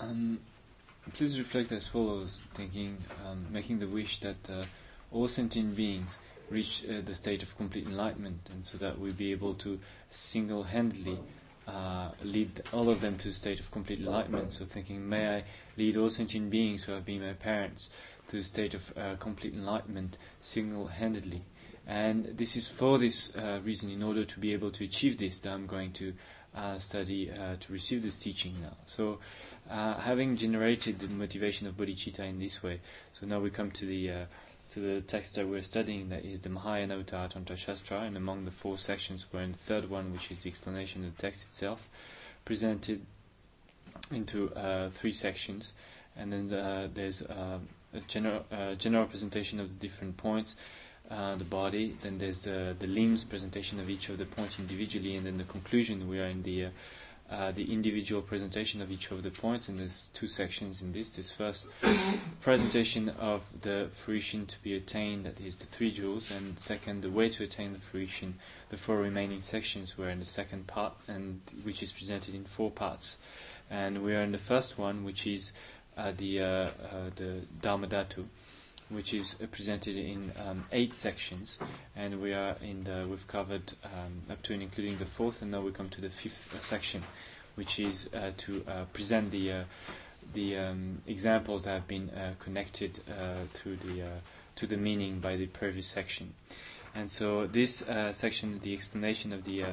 [0.00, 0.40] Um,
[1.14, 4.64] please reflect as follows, thinking, um, making the wish that uh,
[5.12, 6.18] all sentient beings
[6.50, 9.78] reach uh, the state of complete enlightenment, and so that we be able to
[10.10, 11.18] single-handedly
[11.66, 14.52] uh, lead all of them to a state of complete enlightenment.
[14.52, 15.44] So thinking, may I
[15.76, 17.90] lead all sentient beings who have been my parents
[18.28, 21.42] to a state of uh, complete enlightenment single-handedly.
[21.86, 25.38] And this is for this uh, reason, in order to be able to achieve this,
[25.38, 26.12] that I'm going to
[26.58, 28.76] uh, study uh, to receive this teaching now.
[28.86, 29.18] So,
[29.70, 32.80] uh, having generated the motivation of bodhicitta in this way,
[33.12, 34.26] so now we come to the
[34.70, 38.50] to the text that we're studying, that is the Mahayana Uttaratantra Shastra, and among the
[38.50, 41.88] four sections, we're in the third one, which is the explanation of the text itself,
[42.44, 43.00] presented
[44.12, 45.72] into uh, three sections,
[46.18, 47.58] and then the, there's uh,
[47.94, 50.54] a general uh, general presentation of the different points,
[51.10, 55.16] uh, the body, then there's the, the limbs presentation of each of the points individually,
[55.16, 56.70] and then the conclusion we are in the uh,
[57.30, 61.08] uh the individual presentation of each of the points, and there's two sections in this.
[61.12, 61.66] This first
[62.42, 67.10] presentation of the fruition to be attained, that is the three jewels, and second, the
[67.10, 68.34] way to attain the fruition.
[68.68, 72.70] The four remaining sections were in the second part, and which is presented in four
[72.70, 73.16] parts,
[73.70, 75.54] and we are in the first one, which is
[75.96, 76.70] uh, the uh, uh,
[77.16, 78.26] the Dharmadhatu,
[78.90, 81.58] which is presented in um, eight sections,
[81.94, 85.50] and we are in the, we've covered um, up to and including the fourth, and
[85.50, 87.02] now we come to the fifth uh, section,
[87.54, 89.62] which is uh, to uh, present the uh,
[90.32, 94.02] the um, examples that have been uh, connected uh, to the
[94.56, 96.32] to the meaning by the previous section,
[96.94, 99.64] and so this section, the explanation of the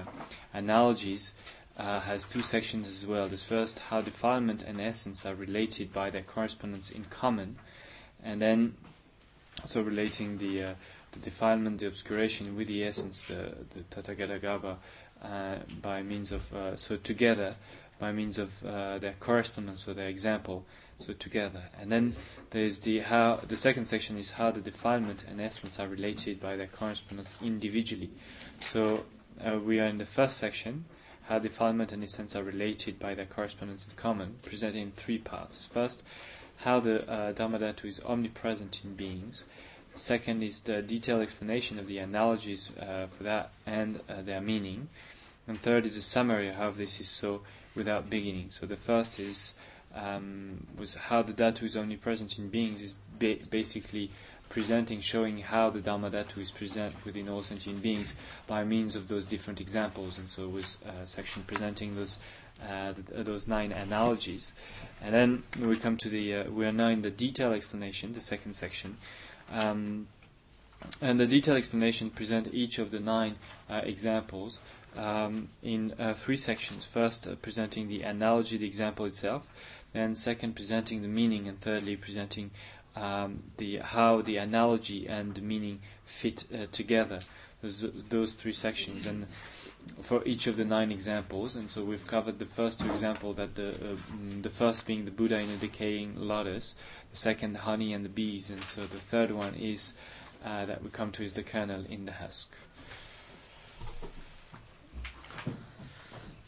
[0.53, 1.33] analogies.
[1.77, 3.27] Uh, has two sections as well.
[3.27, 7.57] The first, how defilement and essence are related by their correspondence in common,
[8.23, 8.75] and then
[9.67, 10.73] so relating the, uh,
[11.11, 14.77] the defilement, the obscuration with the essence, the, the Tathagatagarbha,
[15.23, 17.53] uh, by means of, uh, so together,
[17.99, 20.65] by means of uh, their correspondence or their example,
[20.99, 21.63] so together.
[21.79, 22.15] And then
[22.51, 26.55] there's the how, the second section is how the defilement and essence are related by
[26.55, 28.09] their correspondence individually.
[28.61, 29.05] So
[29.45, 30.85] uh, we are in the first section,
[31.23, 35.65] how defilement and essence are related by their correspondence in common, presented in three parts.
[35.65, 36.03] First,
[36.59, 39.45] how the uh, Dharmadhatu is omnipresent in beings.
[39.93, 44.89] Second is the detailed explanation of the analogies uh, for that and uh, their meaning.
[45.47, 47.41] And third is a summary of how this is so
[47.75, 48.49] without beginning.
[48.49, 49.53] So the first is
[49.93, 54.11] um, was how the Dhatu is omnipresent in beings is ba- basically
[54.49, 58.13] presenting, showing how the Dhamma Dhatu is present within all sentient beings
[58.47, 60.17] by means of those different examples.
[60.17, 62.19] And so was uh, section presenting those
[62.63, 64.53] uh, th- uh, those nine analogies.
[65.01, 68.21] And then we come to the, uh, we are now in the detailed explanation, the
[68.21, 68.97] second section.
[69.51, 70.07] Um,
[71.01, 73.35] and the detailed explanation present each of the nine
[73.69, 74.61] uh, examples
[74.95, 76.85] um, in uh, three sections.
[76.85, 79.47] First, uh, presenting the analogy, the example itself.
[79.93, 81.47] Then, second, presenting the meaning.
[81.47, 82.51] And thirdly, presenting
[82.95, 87.19] um, the how the analogy and the meaning fit uh, together.
[87.61, 89.25] Those, those three sections and
[90.01, 91.55] for each of the nine examples.
[91.55, 95.05] And so we've covered the first two examples that the uh, mm, the first being
[95.05, 96.75] the Buddha in a decaying lotus,
[97.11, 99.95] the second honey and the bees, and so the third one is
[100.43, 102.53] uh, that we come to is the kernel in the husk.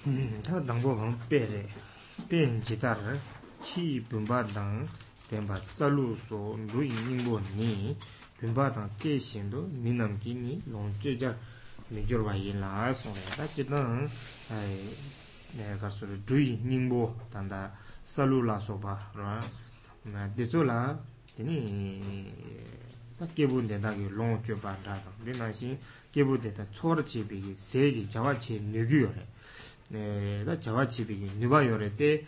[5.27, 7.93] tenpa salu so lu yinbo ni
[8.39, 11.35] pimpa tang che shindo ni long che jar
[11.87, 13.47] mi jorwa yin la song le
[17.29, 17.71] tanda
[18.03, 18.79] salu la so
[21.35, 22.23] teni
[27.59, 28.37] shing jawa
[31.39, 32.27] jawa yore te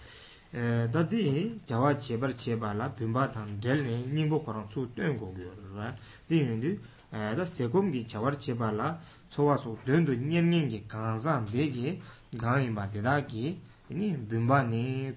[0.50, 5.17] eh, da di jawa chebar cheba la pimba tang del ne nyingbo korang su tuen
[5.17, 5.95] gogyo ra
[6.27, 6.69] di yungdu
[7.11, 7.89] eh, da sekum
[10.29, 10.69] nyen
[14.85, 15.17] nyen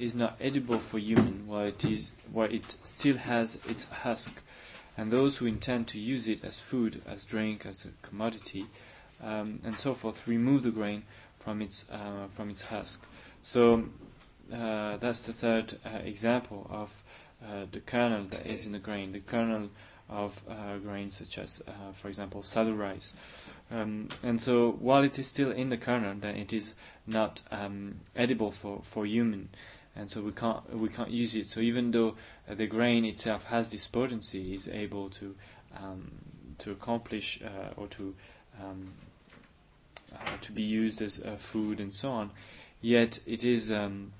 [0.00, 4.40] is not edible for human while it is while it still has its husk,
[4.96, 8.66] and those who intend to use it as food, as drink, as a commodity,
[9.22, 11.02] um, and so forth, remove the grain
[11.38, 13.04] from its uh, from its husk.
[13.42, 13.88] So
[14.52, 17.02] uh, that's the third uh, example of
[17.44, 19.68] uh, the kernel that is in the grain, the kernel
[20.08, 23.14] of uh, grains such as, uh, for example, saddle rice.
[23.70, 26.74] Um, and so while it is still in the kernel, then it is
[27.06, 29.50] not um, edible for, for human
[30.00, 31.46] and so we can't we can't use it.
[31.46, 32.14] So even though
[32.48, 35.34] uh, the grain itself has this potency, is able to
[35.76, 36.10] um,
[36.58, 38.14] to accomplish uh, or to
[38.62, 38.92] um,
[40.14, 42.30] uh, to be used as uh, food and so on.
[42.80, 44.12] Yet it is um,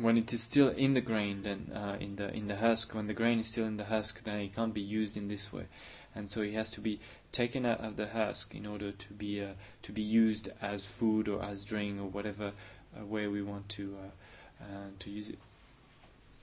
[0.00, 3.08] when it is still in the grain, then uh, in the in the husk, when
[3.08, 5.66] the grain is still in the husk, then it can't be used in this way,
[6.14, 6.98] and so it has to be
[7.30, 9.48] taken out of the husk in order to be uh,
[9.82, 12.52] to be used as food or as drink or whatever
[13.04, 13.94] way we want to
[14.60, 15.38] and to use it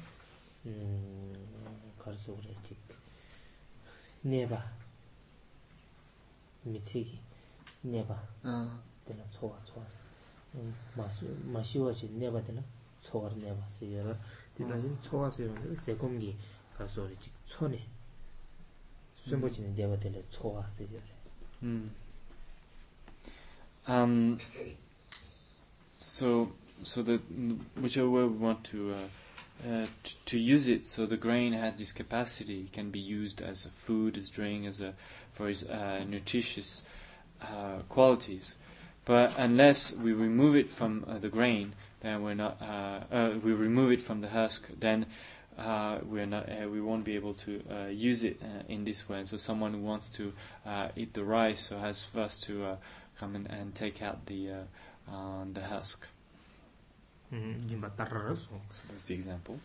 [0.64, 1.34] um
[2.04, 2.30] gal se
[6.64, 7.20] mi chi
[7.84, 8.76] ne ba ah
[9.06, 9.12] de
[11.52, 12.62] 마시워지 내바들라
[13.00, 14.16] 초가르 내바스 여러
[14.56, 16.36] 디나진 초가스 여러 세공기
[16.76, 17.86] 가서 우리 집 손에
[19.16, 21.02] 숨보지네 내바들라 초가스 여러
[26.02, 26.52] so
[26.82, 27.18] so the
[27.78, 29.08] whichever way we want to uh,
[29.62, 33.40] Uh, t- to use it so the grain has this capacity it can be used
[33.40, 34.92] as a food as drink as a
[35.30, 36.82] for its uh, nutritious
[37.42, 38.56] uh, qualities
[39.04, 42.60] But unless we remove it from uh, the grain, then we're not.
[42.62, 45.06] Uh, uh, we remove it from the husk, then
[45.58, 46.48] uh, we're not.
[46.70, 49.18] we won't be able to use it in this way.
[49.18, 50.32] And so, someone who wants to
[50.96, 52.76] eat the rice so has first to
[53.18, 54.50] come and, and take out the
[55.52, 56.06] the husk.
[57.34, 58.34] Mm-hmm.
[58.34, 58.50] So
[58.88, 59.58] that's the example.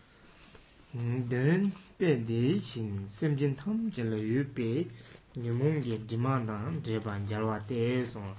[0.96, 1.28] Mm-hmm.
[1.28, 4.86] Then, pedi shin semjin tam jelayu pe
[5.36, 8.34] nyamong ge dimanda dreban jalwa te song.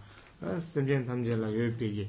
[0.66, 2.04] sēmchēn tamchēn lā yō pēki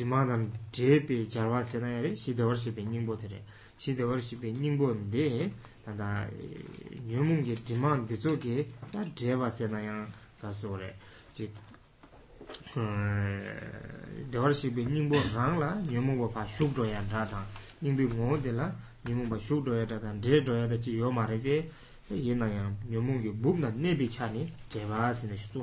[0.00, 0.44] dīmādān
[0.76, 3.38] tē pē jarwā sēnā yā rē shīdā wār shī pē nīngbō tē rē
[3.86, 5.26] shīdā wār shī pē nīngbō ndē
[5.86, 6.06] tāndā
[7.10, 8.54] nyōmūng kē dīmān tē tsō kē
[8.94, 9.96] tā tē wā sēnā yā
[10.44, 10.90] kā sō rē
[11.40, 11.44] jī
[14.30, 15.18] dā wār shī pē nīngbō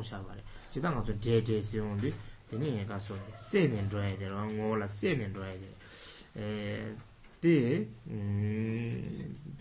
[0.04, 2.14] rāng chidā ngā e, mm, su dē dē sī yōng dī
[2.48, 5.68] dī nī ngā su sē nian dōyā dē rō, ngō la sē nian dōyā dē
[7.44, 7.56] dī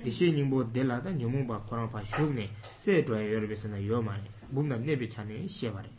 [0.07, 2.47] dī shē nīng bō dē lā dā nyō mō bā kōrā pā shūg nē
[2.79, 5.27] sē dōyā yō rō bē sā na yō mā rē bōm dā nē bē chā
[5.27, 5.91] nē shē bā rē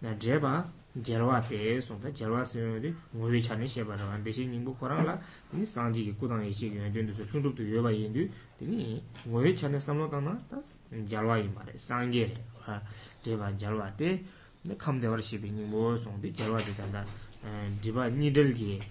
[0.00, 0.64] na dē bā
[13.56, 13.88] gyarwā
[14.74, 17.04] kamde warshi bingi woo songdi jalwa di tanda
[17.80, 18.82] diba nidil ki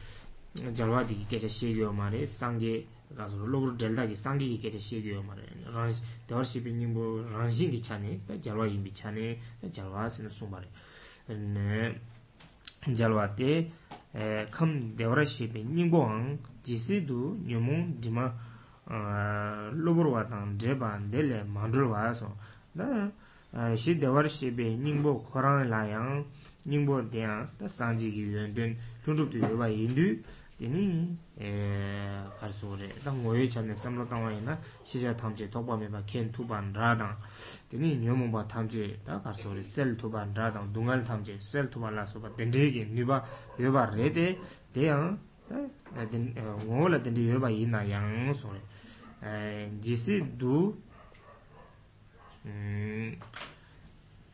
[0.74, 5.22] jalwa di ki kecha shiigiyo maari sangi raso lobru delta ki sangi ki kecha shiigiyo
[5.24, 5.44] maari
[6.27, 9.36] de warshi bingi woo ranjin ki chani jalwa imbi chani
[9.72, 10.67] jalwa sin sumbari
[12.94, 13.70] jalwa di
[14.15, 18.32] kham de warshi bingi woo jisi du nyumung dima
[20.55, 21.44] driba
[23.76, 26.24] shi dewar shibe nyingbo khorang layang
[26.68, 30.20] nyingbo diyang ta sanji yuwen dun kyungchub tu yindu
[30.60, 31.16] dini
[32.40, 37.16] karsu ure ta ngoye chane samlo tangwa yina shisha tokpa meba ken tuban radang
[37.72, 42.84] dini nyomo tamche ta karsu sel tuban radang dungal tamche sel tuban la soba dendegi
[42.92, 43.24] nyuba
[43.58, 44.10] yuwa re
[44.76, 45.16] deyang
[48.36, 48.60] sore
[49.80, 50.76] jisi du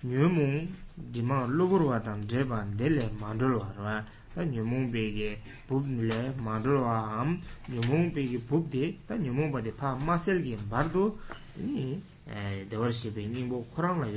[0.04, 0.68] nyumung
[1.12, 4.04] dimang lukurwa tam dreba ndele mandulwa rwa
[4.36, 7.38] ta nyumung pege bub nile mandulwa ham
[7.70, 11.16] nyumung pege bub de ta nyumung pade pa masel ge mbardu
[11.58, 12.02] ni
[12.70, 14.10] dewar shibe nyingbo korang la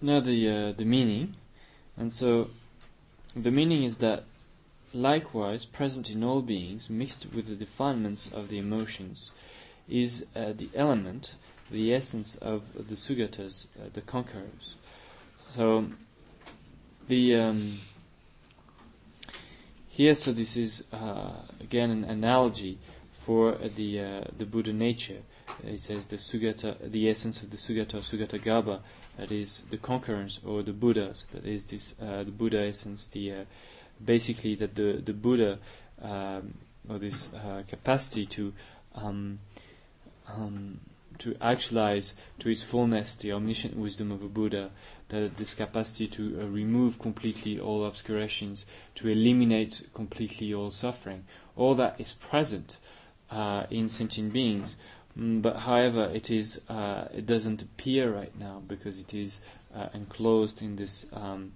[0.00, 1.34] now the uh, the meaning,
[1.96, 2.50] and so
[3.34, 4.24] the meaning is that
[4.94, 9.32] likewise present in all beings, mixed with the defilements of the emotions,
[9.88, 11.34] is uh, the element,
[11.70, 14.74] the essence of the sugatas, uh, the conquerors.
[15.54, 15.86] So
[17.08, 17.78] the um,
[19.88, 22.78] here, so this is uh, again an analogy
[23.10, 25.22] for the uh, the Buddha nature.
[25.66, 28.80] It says the sugata, the essence of the sugata, sugata gaba,
[29.18, 33.32] that is the conquerors or the Buddhas, that is this uh, the Buddha essence, the
[33.32, 33.44] uh,
[34.02, 35.58] basically that the the Buddha
[36.00, 36.54] um,
[36.88, 38.52] or this uh, capacity to
[38.94, 39.40] um,
[40.28, 40.78] um,
[41.18, 44.70] to actualize to its fullness the omniscient wisdom of a Buddha,
[45.08, 51.24] that this capacity to uh, remove completely all obscurations, to eliminate completely all suffering,
[51.56, 52.78] all that is present
[53.32, 54.76] uh, in sentient beings.
[55.18, 59.40] Mm, but however, it is uh, it doesn't appear right now because it is
[59.74, 61.52] uh, enclosed in this um,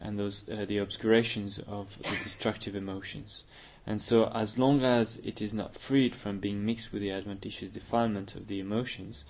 [0.00, 3.44] and those uh, the obscurations of the destructive emotions.
[3.86, 7.70] And so, as long as it is not freed from being mixed with the adventitious
[7.70, 9.24] defilement of the emotions,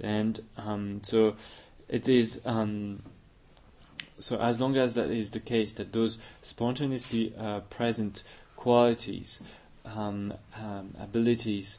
[0.00, 1.34] and um, so
[1.88, 2.40] it is.
[2.44, 3.02] Um,
[4.20, 8.22] so as long as that is the case, that those spontaneously uh, present
[8.54, 9.42] qualities,
[9.96, 11.78] um, um, abilities,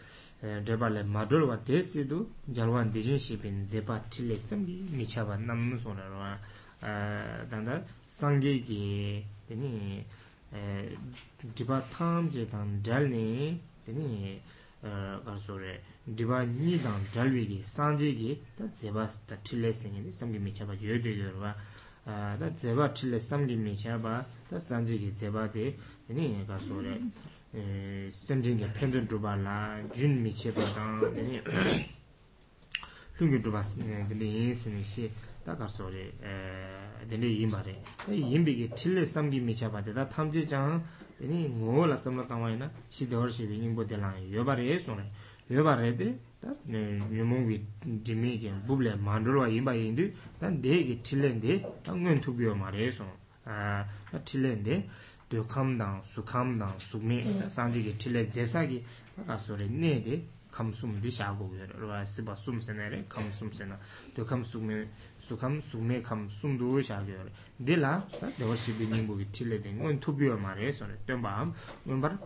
[0.41, 5.37] dhepa le madhulwa te sidhu jalwaan dijin shibin dhepa tili sambi re dhepa
[16.43, 19.07] nyi dhan dhalwi ki sanji ki dha dhepa
[19.43, 21.53] tili sangi sambi michaba yoyde yoyde
[28.09, 30.99] sending a pendant to bala jin mi che ba dang
[33.17, 33.63] lu ge ba
[34.15, 35.11] yin sin shi
[35.43, 36.13] da ka so le
[37.07, 37.75] de yin ba de
[38.07, 40.81] ge yin bi ge til le mi che ba de da tham je jang
[41.19, 43.97] de ngo la samla na ta na shi de hor shi bi ning bo de
[44.29, 45.05] yo ba re so ne
[45.47, 47.35] yo ba re de da ne yu mo
[47.83, 51.37] di mi ge buble ma ndu yin ba yin de da de ge til le
[51.37, 53.03] de ta ngun tu bi yo ma re so
[55.31, 58.83] tiyokham dang sukhamb dang sukhmei sanjige tile zesaagi
[59.27, 63.77] ka suri nye de kam sumdi shaagu geyori rwaay siba sum sanare kam sum sanar
[64.13, 64.85] tiyokham sukhmei
[65.19, 67.31] sukhamb sukhmei kam sum duwa shaagu geyori
[67.63, 68.05] dila
[68.39, 71.53] dvarshibe nyingbu ge tile deng ngoyin tubiyo maare sonre tenbaam
[71.87, 72.19] ngoyin barang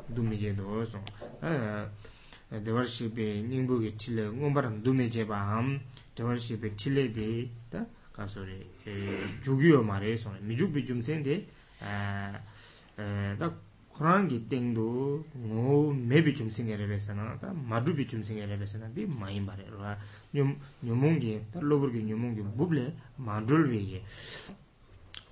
[13.39, 13.51] 다
[13.89, 19.63] 코랑기 땡도 오 메비 좀 생겨를 했잖아 다 마두비 좀 생겨를 했잖아 네 많이 말해
[19.77, 19.97] 와
[20.81, 24.03] 뉴몽기 달로버기 뉴몽기 부블레 만둘비게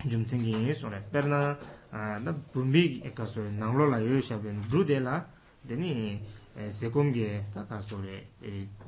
[0.09, 1.57] 좀 생긴 게 손에 빼나
[1.91, 5.27] 아나 붐비 에카소 나글로라 요샤벤 브루데라
[5.67, 6.21] 데니
[6.69, 8.27] 세곰게 타카소레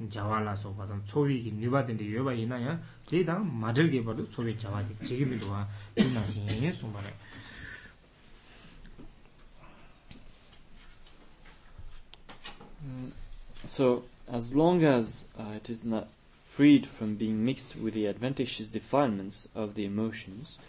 [0.09, 6.47] 자와라소 바던 초위기 니바던데 요바이나야 이나야 데다 마들게 바도 초위 자와지 지금도 와 이나신
[12.85, 13.11] Mm.
[13.65, 16.07] so, as long as uh, it is not
[16.45, 20.59] freed from being mixed with the adventitious defilements of the emotions,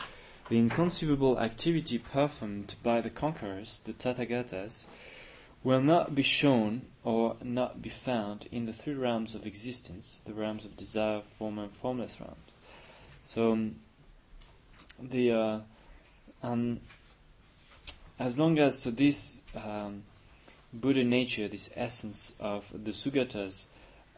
[0.49, 4.87] the inconceivable activity performed by the conquerors, the Tathagatas,
[5.64, 10.32] will not be shown or not be found in the three realms of existence, the
[10.35, 12.52] realms of desire, form, and formless realms.
[13.25, 13.76] So, um,
[15.00, 15.61] the uh,
[16.42, 16.80] um,
[18.18, 20.02] as long as so this um,
[20.73, 23.66] Buddha nature, this essence of the Sugatas,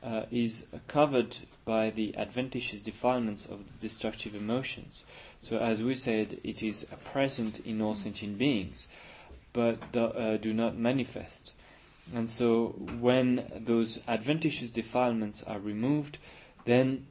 [0.02, 5.04] uh, is covered by the adventitious defilements of the destructive emotions.
[5.40, 8.86] So, as we said, it is present in all sentient beings,
[9.52, 11.52] but do, uh, do not manifest.
[12.14, 16.18] And so, when those adventitious defilements are removed,
[16.64, 17.06] then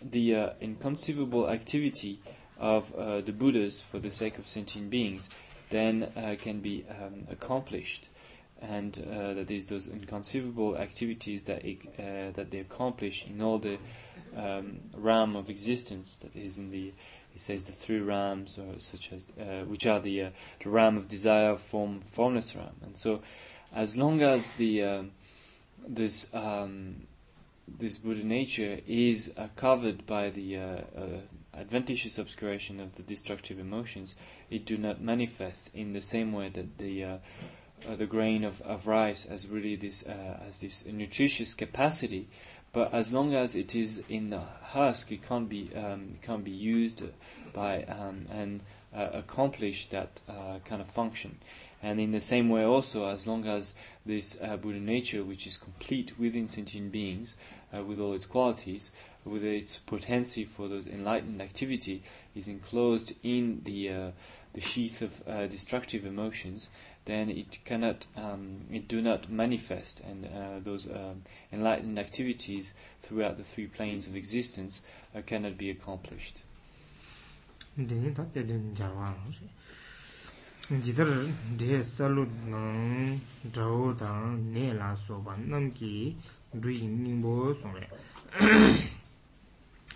[0.00, 2.20] the uh, inconceivable activity
[2.58, 5.28] of uh, the Buddhas for the sake of sentient beings
[5.70, 8.08] then uh, can be um, accomplished
[8.60, 11.64] and uh, that is those inconceivable activities that
[11.98, 13.78] uh, that they accomplish in all the
[14.36, 16.92] um, realm of existence that is in the
[17.30, 20.30] he says the three realms or such as uh, which are the uh,
[20.62, 23.20] the realm of desire form formless realm and so
[23.74, 25.02] as long as the uh,
[25.86, 26.96] this um,
[27.78, 30.58] this Buddha nature is uh, covered by the
[31.54, 34.14] adventitious obscuration of the destructive emotions,
[34.48, 37.18] it do not manifest in the same way that the
[37.88, 42.26] uh, the grain of, of rice has really this uh, has this nutritious capacity,
[42.72, 44.40] but as long as it is in the
[44.72, 47.04] husk, it can't be um, it can't be used
[47.52, 48.62] by um, and
[48.94, 51.38] uh, accomplish that uh, kind of function.
[51.82, 55.56] And in the same way, also, as long as this uh, Buddha nature, which is
[55.56, 57.36] complete within sentient beings,
[57.76, 58.92] uh, with all its qualities,
[59.24, 62.02] with its potency for the enlightened activity,
[62.34, 64.10] is enclosed in the uh,
[64.54, 66.70] the sheath of uh, destructive emotions,
[67.04, 71.12] then it cannot, um, it do not manifest, and uh, those uh,
[71.52, 74.82] enlightened activities throughout the three planes of existence
[75.14, 76.42] uh, cannot be accomplished.
[80.68, 83.22] dhe salu nang
[84.54, 85.34] ne la soba
[86.54, 87.88] rui nyingbo song re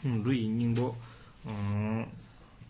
[0.24, 0.94] rui nyingbo
[1.46, 2.06] rang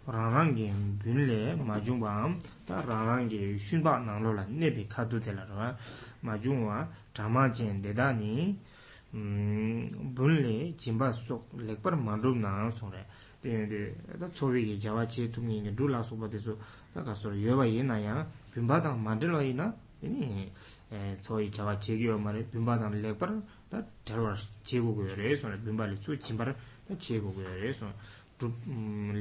[0.07, 4.33] rang gen bun le ma jung bam ta rang rang gen shun ba nang lo
[4.35, 5.75] la nebe kadu de 자와치 rwa
[6.23, 8.57] ma jung wa dhamma jen de da ni
[9.11, 12.71] bun le jimba sok lekpar mandrum na
[23.73, 24.37] 다 dhārvār
[24.69, 26.53] chego gu gu yore, sō na bimbāli tsū chimbā rā,
[26.91, 27.95] dā ché gu gu yore, sō na
[28.43, 28.67] dhūb,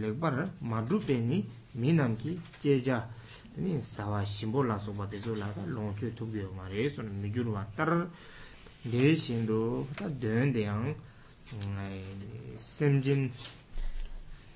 [0.04, 1.38] lēk bā rā, mā dhūb bēni
[1.80, 2.98] mīnām ki ché jā
[3.62, 6.68] nīn sāvā shimbō rā sō bā tēsō rā, dā lōng chū tūbyō na
[7.16, 8.02] mi dhūr wā tā rā
[8.92, 9.62] dēshin dō,
[10.02, 10.96] dā dēn dēyāng
[12.62, 13.30] sēm jīn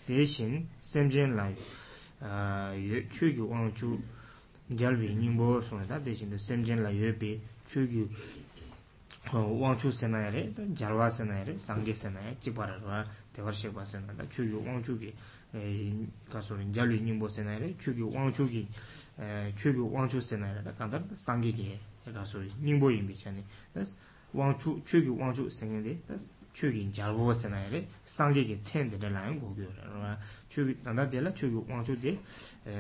[0.09, 0.59] dēshin,
[0.91, 1.47] sēm jīn lā
[2.83, 3.63] yō, chū kī wā
[6.83, 8.44] na
[9.31, 15.13] 그 왕추 세나야레 자르와 세나야레 상게 세나야 찌바르와 데버셰 바세나다 추규 왕추기
[16.29, 18.67] 가소린 자르이 님보 세나야레 추규 왕추기
[19.55, 21.79] 추규 왕추 세나야레다 간다 상게게
[22.13, 23.97] 가소리 님보 임비찬이 그래서
[24.31, 31.65] 왕추 추규 왕추 세겐데 그래서 추긴 자르보 세나야레 상게게 첸데라 라인 고교라 추규 단다데라 추규
[31.67, 32.19] 왕추데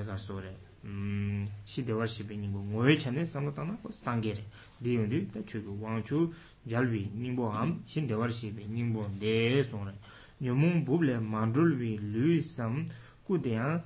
[0.05, 0.55] 가소레
[0.85, 4.45] 음 시데와시 비닝고 모에 채네 상가타나 상게레
[4.85, 6.31] diyo diyo dacu gu wangchu
[6.65, 9.93] dyalwe nyingbo haam shen dewar shibi nyingbo haam dee sonre
[10.41, 12.85] nyamung buble mandroluwe luwisam
[13.25, 13.81] ku deya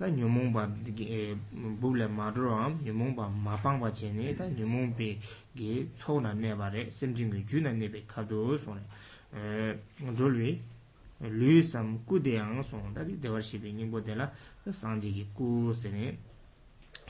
[0.00, 1.36] dac nyamung ba dhige
[1.80, 5.18] buble mandrola nyamung ba mapang bache ne dac nyamung pe
[5.54, 6.64] ge chow na neba
[13.58, 14.30] 닝보데라
[14.70, 15.74] 산지기 ju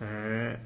[0.00, 0.58] tā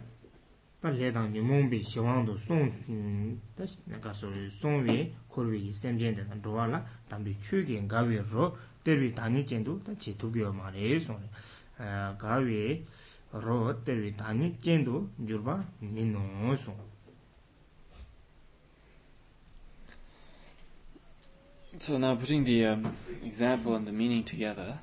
[21.81, 22.93] So now putting the um,
[23.25, 24.79] example and the meaning together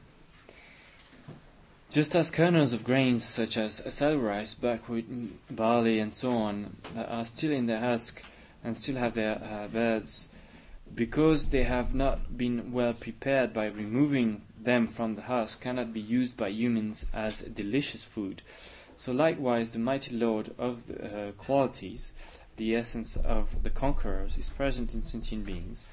[1.96, 7.24] Just as kernels of grains such as rice, buckwheat, barley, and so on, uh, are
[7.26, 8.22] still in their husk
[8.66, 10.28] and still have their uh, buds,
[10.94, 16.02] because they have not been well prepared by removing them from the husk, cannot be
[16.02, 18.42] used by humans as delicious food.
[18.98, 22.12] So likewise, the mighty Lord of the, uh, qualities,
[22.58, 25.86] the essence of the conquerors, is present in sentient beings,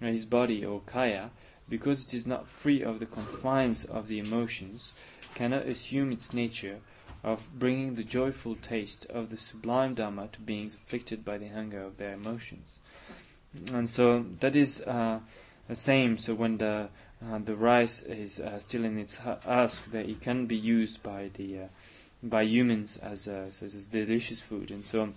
[0.00, 1.32] uh, his body or kaya,
[1.68, 4.94] because it is not free of the confines of the emotions,
[5.40, 6.80] cannot assume its nature
[7.24, 11.82] of bringing the joyful taste of the sublime Dharma to beings afflicted by the hunger
[11.82, 12.78] of their emotions.
[13.72, 15.20] And so that is uh,
[15.66, 16.18] the same.
[16.18, 16.90] So when the
[17.26, 21.30] uh, the rice is uh, still in its husk, that it can be used by
[21.32, 21.64] the uh,
[22.22, 24.70] by humans as a, uh, as a delicious food.
[24.70, 25.14] And so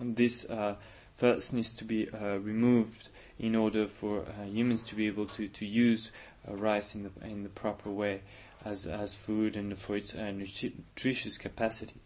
[0.00, 0.74] this uh,
[1.16, 2.06] first needs to be
[2.50, 3.08] removed
[3.38, 6.10] in order for humans to be able to to use
[6.48, 8.22] rice in the in the proper way
[8.64, 11.96] as, as food and for its uh, nutritious capacity.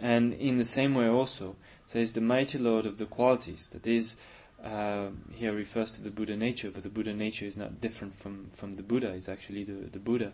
[0.00, 4.16] And in the same way also, says the mighty Lord of the qualities, that is,
[4.62, 8.48] uh, here refers to the Buddha nature, but the Buddha nature is not different from,
[8.50, 10.32] from the Buddha, it's actually the, the Buddha.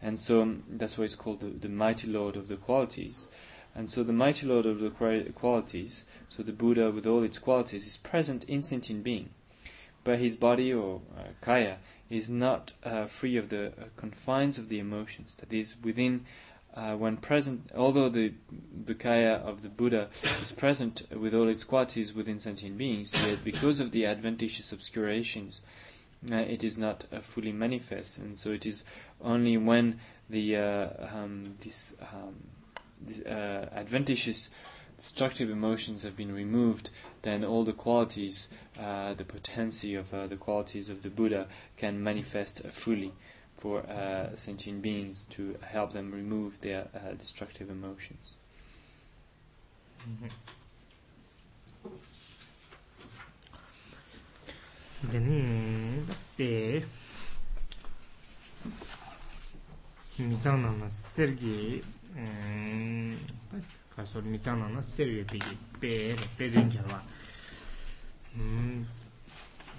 [0.00, 3.28] And so um, that's why it's called the, the mighty Lord of the qualities.
[3.74, 7.86] And so the mighty Lord of the qualities, so the Buddha with all its qualities,
[7.86, 9.30] is present in sentient being.
[10.02, 11.78] But his body or uh, kaya
[12.10, 16.24] is not uh, free of the uh, confines of the emotions, that is, within,
[16.74, 18.32] uh, when present, although the,
[18.84, 20.08] the kaya of the Buddha
[20.42, 25.60] is present with all its qualities within sentient beings, yet because of the adventitious obscurations,
[26.32, 28.84] uh, it is not fully manifest, and so it is
[29.20, 32.34] only when the um, this, um,
[33.00, 34.50] this adventitious
[34.96, 36.90] destructive emotions have been removed,
[37.22, 38.48] then all the qualities
[39.16, 43.12] the potency of uh, the qualities of the Buddha can manifest fully
[43.56, 46.86] for uh, sentient beings to help them remove their
[47.18, 48.36] destructive emotions.
[50.08, 50.28] Mm-hmm.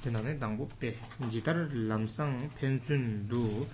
[0.01, 0.95] tenane dangbo pe
[1.29, 3.67] jitar lamsang pensun du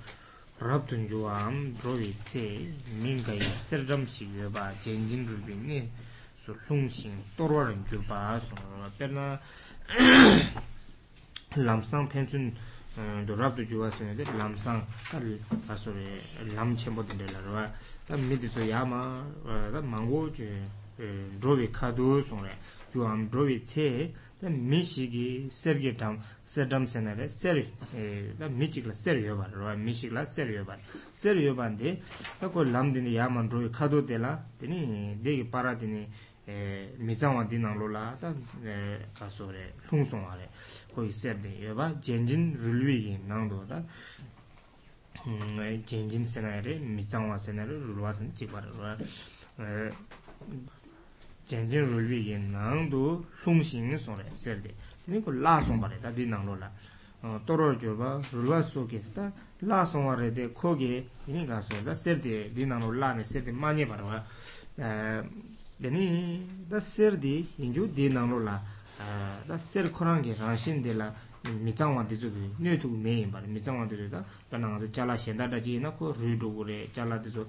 [0.57, 4.03] rab tun juam drowi che ming ga yi ser jam
[24.49, 27.63] mi shiki sergi tam, ser tam sena re, ser,
[28.37, 30.79] da eh, mi chikla ser yobar, rwa mi chikla ser yobar.
[31.13, 31.99] Ser yobar di,
[32.39, 36.07] da ko lam dini yaman rui kado tela, dini degi para dini
[36.97, 38.33] mi zangwa dinang lula, da
[39.17, 40.03] kaso mm, eh, re,
[40.93, 43.23] koi ser yobar, jenjin jenjin
[51.47, 54.73] jian jian rui nang du hlong xing song re ser di
[55.05, 56.69] danyi ku la song bari dha di nang lo la
[57.45, 57.71] toro
[58.49, 59.01] la song
[60.35, 61.07] de ko ge
[61.45, 61.61] da
[61.93, 63.87] ser di nang lo la ne ser ma nye
[64.75, 65.23] da
[66.79, 67.47] ser di
[68.07, 68.61] nang lo la
[69.57, 71.13] ser korang ge rang la
[71.51, 72.29] 미장원 되죠.
[72.57, 74.23] 뇌도 메인 바로 미장원 되죠.
[74.49, 76.87] 나는 잘라 신다다지 놓고 루도 그래.
[76.93, 77.47] 잘라 되죠.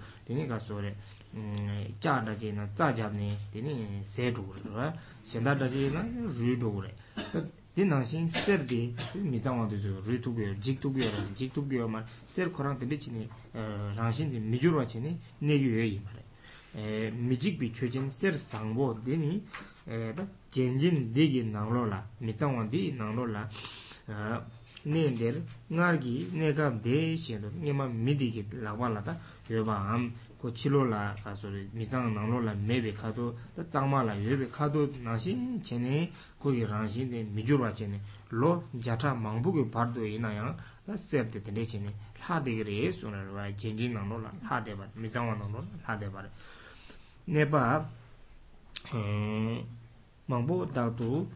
[1.35, 3.29] 음, 자다지나 자잡니.
[3.53, 4.55] 되니 세도
[5.25, 6.95] 신다다지나 루도 그래.
[7.75, 10.01] 되는 신 세르디 미장원 되죠.
[10.05, 10.57] 루도 그래.
[10.61, 10.91] 직도
[11.89, 14.85] 말 세르 코랑 되지니 어, 장신이 미주로
[16.79, 19.43] 에, 미직비 최진 세르 상보 되니
[19.89, 20.15] 에,
[20.51, 23.49] 젠진 디기 나로라 미짱원디 나로라
[24.85, 29.64] nendel ngar gi nega de shen do nyema midi gi la wa la da yo
[29.64, 32.92] ba am ko chilo la ka so re mi zang nang lo la me be
[32.92, 36.51] kha do da zang ma la yo be kha do na shin chen ne ko
[36.53, 36.69] yi ju
[50.97, 51.29] su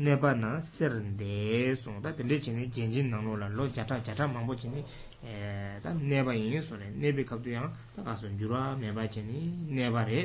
[0.00, 4.00] nēba nāng sér nē sōng, dāt lē chenni jēn jīn nang lō la lō jatāng
[4.06, 4.80] jatāng māng bō chenni
[5.20, 9.04] eh, dāt nēba yīngi sō rē, nēbi kaptu yāng dāt kā sō jiruwa mē bā
[9.12, 9.42] chenni
[9.76, 10.22] nēba rē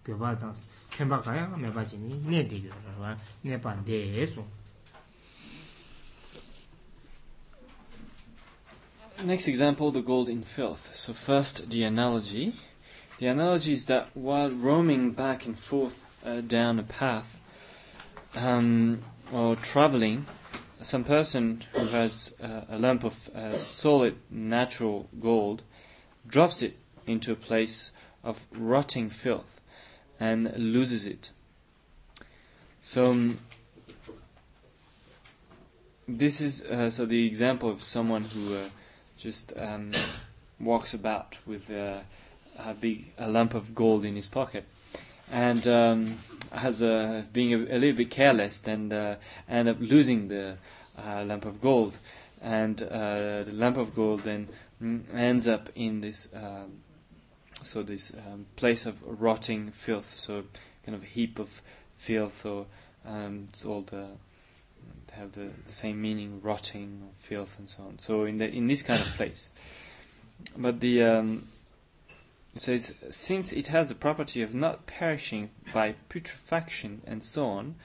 [0.05, 0.57] gyoba dāng
[0.93, 1.81] kāyā mēbā
[2.27, 2.67] nē
[3.43, 4.43] nē pā
[9.23, 10.93] Next example, the gold in filth.
[10.95, 12.55] So first, the analogy.
[13.19, 17.39] The analogy is that while roaming back and forth uh, down a path
[18.35, 18.99] um,
[19.31, 20.25] or traveling,
[20.81, 25.61] some person who has uh, a lump of uh, solid natural gold
[26.27, 26.75] drops it
[27.07, 27.91] into a place
[28.23, 29.61] of rotting filth
[30.23, 31.31] and loses it.
[32.81, 33.39] So um,
[36.07, 38.69] this is uh, so the example of someone who uh,
[39.17, 39.91] just um,
[40.61, 41.99] walks about with uh,
[42.57, 44.63] a big a lump of gold in his pocket
[45.29, 46.15] and um,
[46.53, 49.15] has a, uh, being a, a, little bit careless and uh,
[49.49, 50.55] end up losing the
[51.25, 51.99] lump of gold
[52.41, 54.47] and the lump of gold then
[54.81, 56.82] mm, ends up in this um,
[57.63, 60.43] so this um, place of rotting filth, so
[60.85, 61.61] kind of a heap of
[61.95, 62.65] filth, or
[63.05, 64.07] um, it's all the
[65.13, 67.99] have the, the same meaning, rotting, or filth, and so on.
[67.99, 69.51] So in the in this kind of place,
[70.57, 71.45] but the um,
[72.53, 77.75] it says since it has the property of not perishing by putrefaction and so on,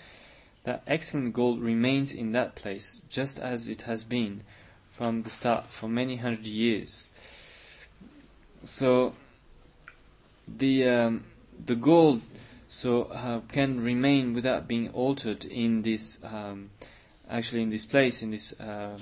[0.64, 4.42] that excellent gold remains in that place just as it has been
[4.90, 7.08] from the start for many hundred years.
[8.64, 9.14] So
[10.56, 11.24] the um,
[11.64, 12.22] the gold
[12.66, 16.70] so uh, can remain without being altered in this um,
[17.28, 18.98] actually in this place in this uh,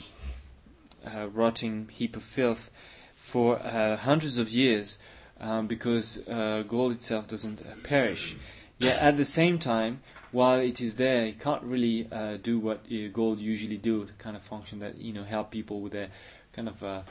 [1.06, 2.70] uh, rotting heap of filth
[3.14, 4.98] for uh, hundreds of years
[5.40, 8.36] um, because uh, gold itself doesn't uh, perish
[8.78, 10.00] yet at the same time
[10.32, 12.04] while it is there it can't really
[12.42, 12.80] do what
[13.12, 16.08] gold usually do the kind of function that you know help people with their
[16.56, 17.02] kind of uh,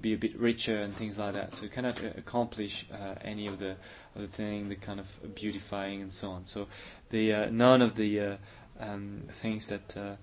[0.00, 1.56] be a bit richer and things like that.
[1.56, 3.74] So you cannot uh, accomplish uh, any of the
[4.16, 6.46] other thing, the kind of beautifying and so on.
[6.46, 6.68] So
[7.10, 8.36] the uh, none of the uh,
[8.78, 10.14] um, things that uh,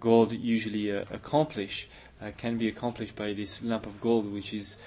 [0.00, 1.88] gold usually accomplish
[2.38, 4.78] can be accomplished by this lump of gold, which is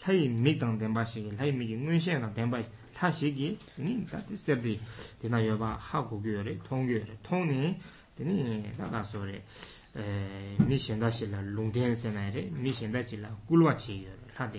[0.00, 4.04] thayi mik dang denpa shiki, thayi miki ngun shen dang denpa shiki, tha shiki, dini
[4.06, 4.78] dati serdi
[5.20, 7.76] dina yoba ha gu gu yore, tong gu yore, tong ni,
[8.16, 9.42] dini dada sore,
[9.94, 13.92] e, mi shen da shila lung ten sen ayre, mi shen da shila gulwa chi
[13.92, 14.58] yore, tha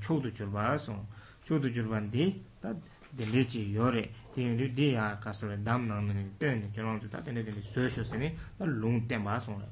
[0.00, 1.04] chokdo churba asung,
[1.44, 2.74] chokdo churba di, da
[3.10, 7.42] dili chi yore, dili di ya kasore dam nang nini, dili kyonan su, da dili
[7.42, 9.66] dili suyo shio sini, da long tenba 쿠주 le.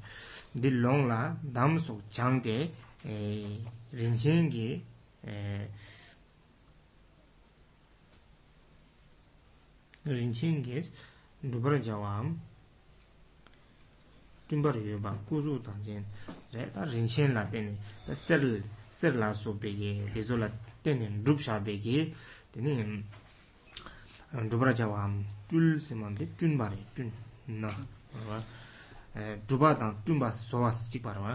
[0.51, 1.77] Di long la, dam
[3.91, 4.83] rinchengi,
[10.03, 10.83] rinchengi,
[11.41, 12.37] dhubar jawam,
[14.47, 15.15] dhubar yoyoba,
[18.99, 20.47] ser la so pegi, dezo la
[20.83, 22.03] ten ten drup shaa pegi,
[22.51, 22.71] teni
[24.33, 27.07] um, drup raja waam tul siman de tun bari, tun
[27.61, 27.69] na,
[29.15, 31.31] eh, drup ba dan tun ba soba si chik barwa,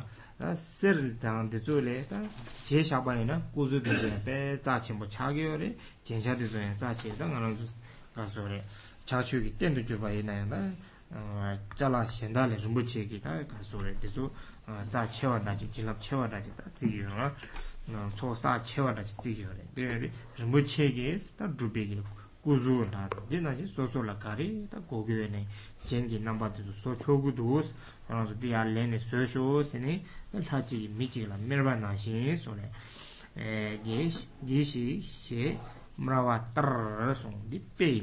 [0.55, 2.18] ser dan dezo le ta
[2.66, 5.68] je shaabani na kuzo dezo na pe zaachin bo chaa geyo re,
[6.07, 7.64] jenshaa dezo na zaachin da nga ranzo
[8.14, 8.61] kaso re,
[9.07, 10.59] chu ki ten drup jirba irna ya da.
[11.78, 13.58] chala xenda le rumbu che ki ta ka
[14.88, 17.32] za chewa na jilab chewa na chi ta zi yu nga
[18.62, 22.02] chewa na chi zi yu re de rumbu che ki ta drupi ki
[22.40, 23.62] ku la namba
[36.16, 38.02] la she di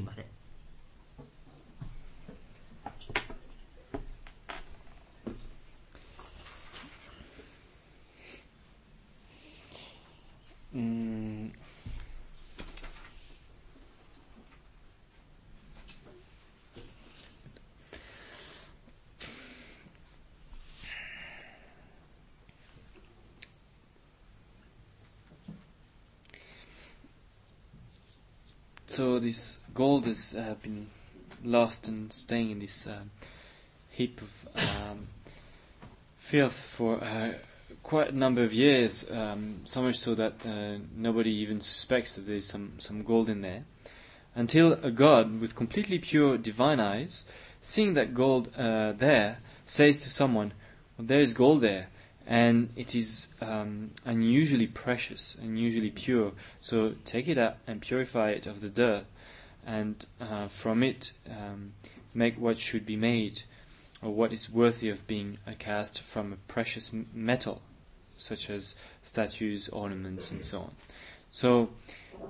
[10.75, 11.49] Mm.
[28.85, 30.87] So this gold has uh, been
[31.43, 32.99] lost and staying in this uh,
[33.89, 35.07] heap of um,
[36.17, 37.33] filth for uh,
[37.83, 42.21] quite a number of years, um, so much so that uh, nobody even suspects that
[42.21, 43.65] there's some, some gold in there,
[44.33, 47.25] until a god with completely pure divine eyes,
[47.59, 50.53] seeing that gold uh, there, says to someone,
[50.97, 51.89] well, There is gold there,
[52.25, 58.45] and it is um, unusually precious, unusually pure, so take it out and purify it
[58.45, 59.03] of the dirt,
[59.65, 61.73] and uh, from it um,
[62.13, 63.43] make what should be made
[64.01, 67.61] or what is worthy of being cast from a precious metal
[68.21, 70.71] such as statues, ornaments, and so on.
[71.31, 71.69] So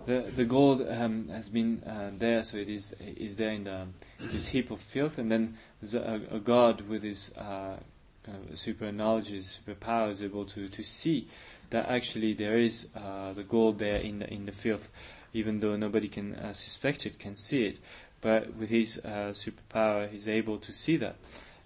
[0.05, 3.87] the the gold um, has been uh, there, so it is is there in the,
[4.19, 5.57] this heap of filth, and then
[5.93, 7.77] a, a god with his uh,
[8.23, 11.27] kind of super knowledges, super power, is able to to see
[11.71, 14.91] that actually there is uh, the gold there in the, in the filth,
[15.33, 17.79] even though nobody can uh, suspect it, can see it.
[18.21, 21.15] But with his uh, superpower, he's able to see that,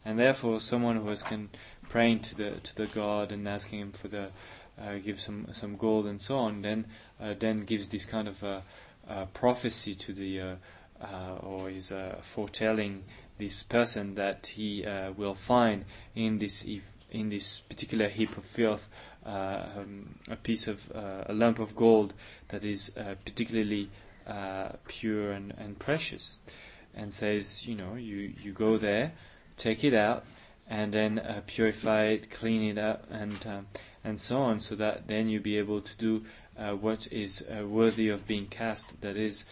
[0.06, 1.50] and therefore someone who has can
[1.96, 4.28] praying to the to the god and asking him for the
[4.78, 6.84] uh, give some some gold and so on, then
[7.22, 8.44] uh, then gives this kind of
[9.34, 10.56] prophecy to the uh,
[11.02, 13.02] uh, or is uh, foretelling
[13.38, 14.84] this person that he
[15.16, 16.68] will find in this
[17.12, 18.90] in this particular heap of filth
[19.26, 22.14] um, a piece of a lump of gold
[22.50, 22.90] that is
[23.24, 23.90] particularly
[24.90, 26.40] pure and, and precious,
[26.94, 29.14] and says you know you you go there,
[29.56, 30.26] take it out,
[30.68, 33.68] and then uh, purify it, clean it up, and um,
[34.04, 36.24] and so on, so that then you'll be able to do
[36.58, 39.02] uh, what is uh, worthy of being cast.
[39.02, 39.46] That is,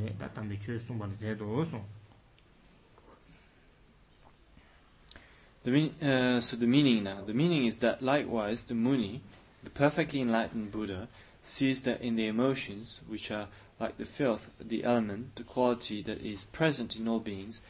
[1.17, 1.67] zedo
[6.41, 9.21] so the meaning now, the meaning is that likewise the Muni,
[9.65, 11.09] the perfectly enlightened Buddha,
[11.43, 13.49] sees that in the emotions, which are
[13.81, 17.63] like the filth, the element, the quality that is present in all beings,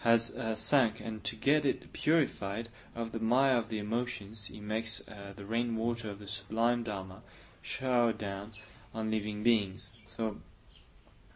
[0.00, 4.60] has uh, sank, and to get it purified of the mire of the emotions, he
[4.60, 7.20] makes uh, the rain water of the sublime Dharma
[7.62, 8.52] shower down
[8.94, 9.90] on living beings.
[10.04, 10.36] So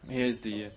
[0.08, 0.70] here's the, uh,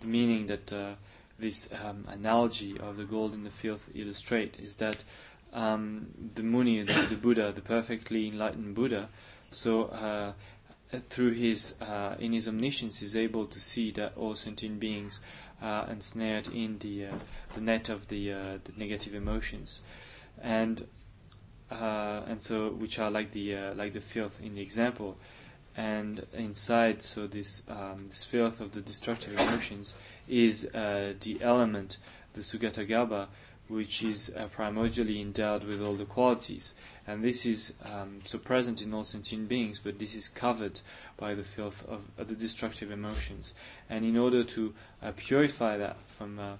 [0.00, 0.94] the meaning that uh,
[1.38, 5.04] this um, analogy of the gold in the filth illustrate is that
[5.52, 9.08] um, the Muni, the, the, Buddha, the perfectly enlightened Buddha,
[9.50, 10.32] so uh,
[11.10, 15.20] through his uh, in his omniscience is able to see that all sentient beings
[15.62, 17.12] are ensnared in the uh,
[17.54, 19.80] the net of the uh, the negative emotions,
[20.42, 20.88] and
[21.70, 25.16] and so which are like the like the filth in the example
[25.76, 29.94] and inside, so this um, this filth of the destructive emotions
[30.28, 31.98] is uh, the element,
[32.34, 33.26] the sugatagarbha,
[33.66, 36.74] which is uh, primordially endowed with all the qualities,
[37.08, 40.80] and this is um, so present in all sentient beings, but this is covered
[41.16, 43.52] by the filth of uh, the destructive emotions,
[43.90, 44.72] and in order to
[45.02, 46.52] uh, purify that from uh,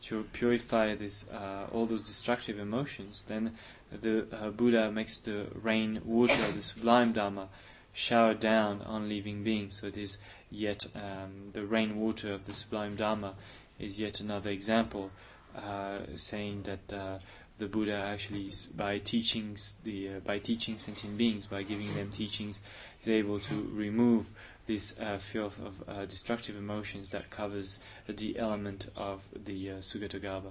[0.00, 3.52] to purify this uh, all those destructive emotions, then
[3.92, 4.22] the
[4.56, 7.48] Buddha makes the rain water, the sublime Dharma,
[7.94, 9.80] showered down on living beings.
[9.80, 10.18] So it is
[10.50, 13.34] yet um, the rainwater of the sublime Dharma
[13.78, 15.10] is yet another example,
[15.56, 17.18] uh, saying that uh,
[17.58, 22.60] the Buddha actually, by teachings, the uh, by teaching sentient beings, by giving them teachings,
[23.00, 24.30] is able to remove
[24.66, 27.78] this uh, filth of uh, destructive emotions that covers
[28.08, 30.50] the element of the uh, Sugatagarbha.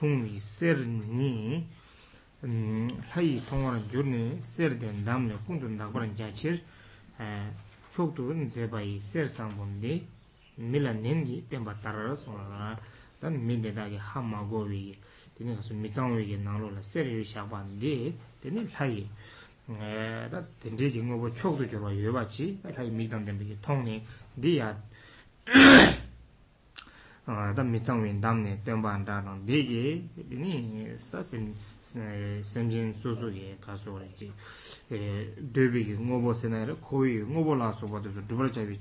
[0.00, 1.66] 흉이 세르니
[2.44, 6.64] 음 하이 통화는 줄니 세르된 남네 꾼든 나고란 자칠
[7.20, 7.50] 에
[7.92, 10.08] 촉도는 제바이 세르상본디
[10.56, 12.80] 밀라넨디 템바타라로 소나
[13.20, 14.96] 단 민데다게 하마고위
[15.36, 19.06] 되는 가서 미장위게 나로라 세르유 샤반디 되는 하이
[19.68, 24.02] 에다 진짜 영어 뭐 촉도 줄어 예바치 하이 미당된 게 통네
[24.40, 24.80] 디야
[27.26, 29.80] tā mīcāng wīndāmne, tēmbā āndārāṋ dīgī,
[30.16, 31.50] dī nī stā sīn,
[31.86, 34.32] sīn, sīn jīn sūsū gī kāsūgurī, dī
[35.58, 38.72] dēbī gī ngōbō sīn āirā, kōyī gī ngōbō lāsū gādhūsū, dūbarachā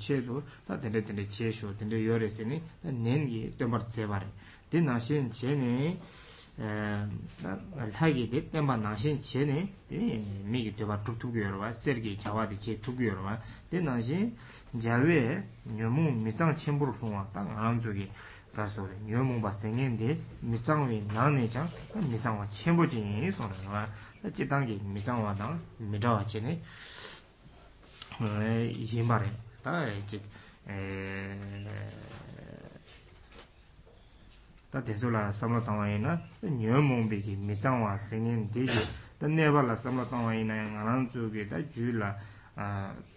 [5.34, 5.98] chē
[7.78, 9.14] 알타기 됐다만 자외 통화
[19.54, 19.70] 가서
[24.22, 24.50] 미장위
[29.64, 30.04] 당에
[34.70, 37.94] Tā tēnsū lā sāmla tāngwā yī na, tā nyō mōng bē kī mī tsāng wā
[38.08, 38.82] sēngiān tē kī,
[39.22, 41.96] tā nē bā lā sāmla tāngwā yī na yā ngā rāng tsū kī, tā jū
[41.98, 42.10] lā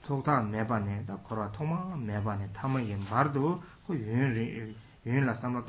[0.06, 2.80] tōk tā mē bā nē, tā kō rā tōk mā mē bā nē, tā mā
[2.80, 3.52] yī mbā rdō,
[3.84, 4.46] kō yū yī mā sī
[5.52, 5.62] nē, wā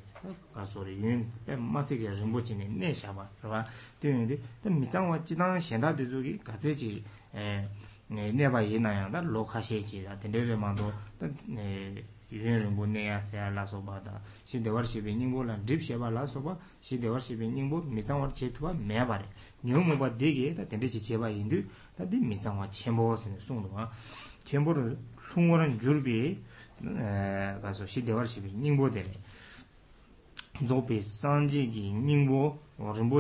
[0.53, 2.33] 가소리 윤 마세게 좀
[2.79, 3.65] 내샤바 그러나
[3.99, 7.03] 되는데 또 미장원 지당 현다 되주기 가지지
[7.35, 7.67] 에
[8.11, 10.19] 네, 네바이 나야다 로카시지다.
[10.19, 10.91] 데르르만도
[11.47, 12.03] 네,
[12.41, 16.25] yun rungpo neya seya la sopa ta, shide war shibi ningpo lan drip sheba la
[16.25, 19.25] sopa, shide war shibi ningpo misang war chetwa meya bari.
[19.61, 21.63] Nyung mo ba degi ta tendechi cheba yindu,
[21.95, 23.87] ta di misang war chembo wa sani songdo wa.
[24.43, 24.71] Chembo
[26.81, 29.19] eh, kaso, dere.
[31.01, 31.69] sanji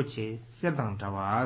[0.05, 1.45] che serdang trawa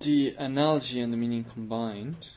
[0.00, 2.28] the analogy and the meaning combined,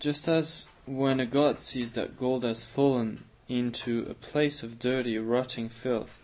[0.00, 5.16] just as when a god sees that gold has fallen into a place of dirty,
[5.16, 6.18] rotting filth,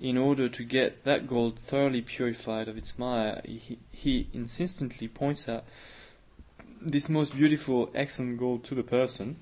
[0.00, 5.48] in order to get that gold thoroughly purified of its mire, he, he insistently points
[5.48, 5.64] out
[6.80, 9.36] this most beautiful, excellent gold to the person.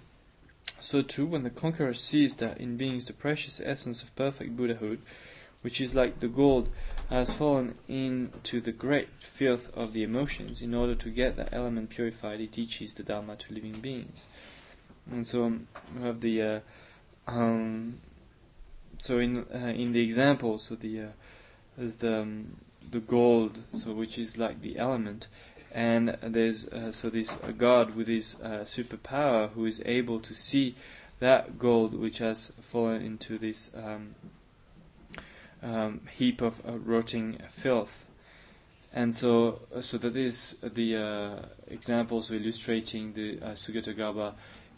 [0.81, 5.01] So too, when the conqueror sees that in beings the precious essence of perfect Buddhahood,
[5.65, 6.69] which is like the gold,
[7.09, 10.61] has fallen into the great filth of the emotions.
[10.61, 14.27] In order to get that element purified, he teaches the Dharma to living beings.
[15.11, 16.61] And so um, we have the uh,
[17.27, 17.95] um,
[18.99, 21.07] so in uh, in the example, so the uh,
[21.79, 22.57] is the um,
[22.91, 25.29] the gold, so which is like the element,
[25.73, 30.35] and there's uh, so this uh, god with his uh, superpower who is able to
[30.35, 30.75] see
[31.21, 34.15] that gold which has fallen into this um,
[35.65, 38.11] um, heap of uh, rotting filth.
[38.93, 44.35] And so, uh, so that is the uh, examples illustrating the uh, Sugatagarbha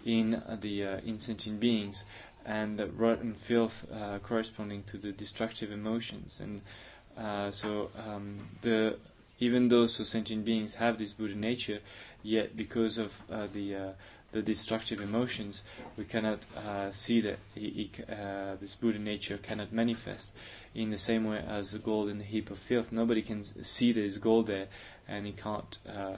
[0.06, 2.04] in uh, the uh, insentient beings
[2.48, 3.84] and the rotten filth
[4.22, 6.40] corresponding to the destructive emotions.
[6.40, 8.98] And so, um, the
[9.40, 11.80] even though so sentient beings have this Buddha nature,
[12.22, 13.20] yet because of
[13.52, 13.94] the
[14.36, 15.62] the destructive emotions,
[15.96, 20.36] we cannot uh, see that he, uh, this Buddha nature cannot manifest
[20.74, 22.92] in the same way as the gold in the heap of filth.
[22.92, 24.66] Nobody can see there is gold there,
[25.08, 25.78] and he can't.
[25.88, 26.16] Uh,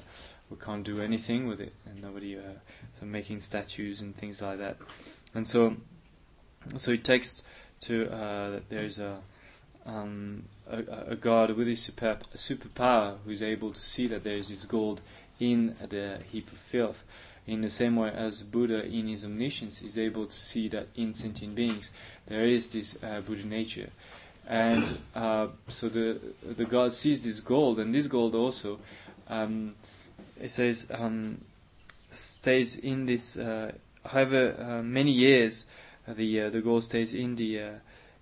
[0.51, 2.41] we can't do anything with it, and nobody uh,
[2.99, 4.79] so making statues and things like that.
[5.35, 5.77] And so,
[6.75, 7.45] so it takes
[7.83, 9.19] to uh, that there's a.
[9.87, 14.35] Um, a, a, god with his super, superpower who is able to see that there
[14.35, 15.01] is this gold
[15.41, 17.05] in the heap of filth
[17.49, 21.15] in the same way as Buddha, in his omniscience, is able to see that in
[21.15, 21.91] sentient beings
[22.27, 23.89] there is this uh, Buddha nature.
[24.47, 28.79] And uh, so the the God sees this gold, and this gold also,
[29.29, 29.71] um,
[30.41, 31.41] it says, um,
[32.13, 33.37] stays in this.
[33.37, 33.73] Uh,
[34.07, 35.65] however uh, many years,
[36.07, 37.61] uh, the uh, the gold stays in the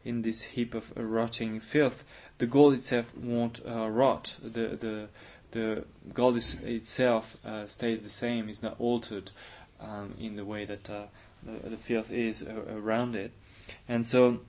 [0.05, 2.03] in this heap of rotting filth.
[2.39, 4.37] The gold itself won't rot.
[4.43, 5.09] The the
[5.53, 9.31] the God is, itself uh, stays the same, is not altered
[9.81, 11.05] um, in the way that uh,
[11.43, 13.33] the, the, field is uh, around it.
[13.89, 14.41] And so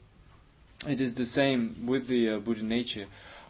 [0.88, 3.06] it is the same with the uh, Buddha nature.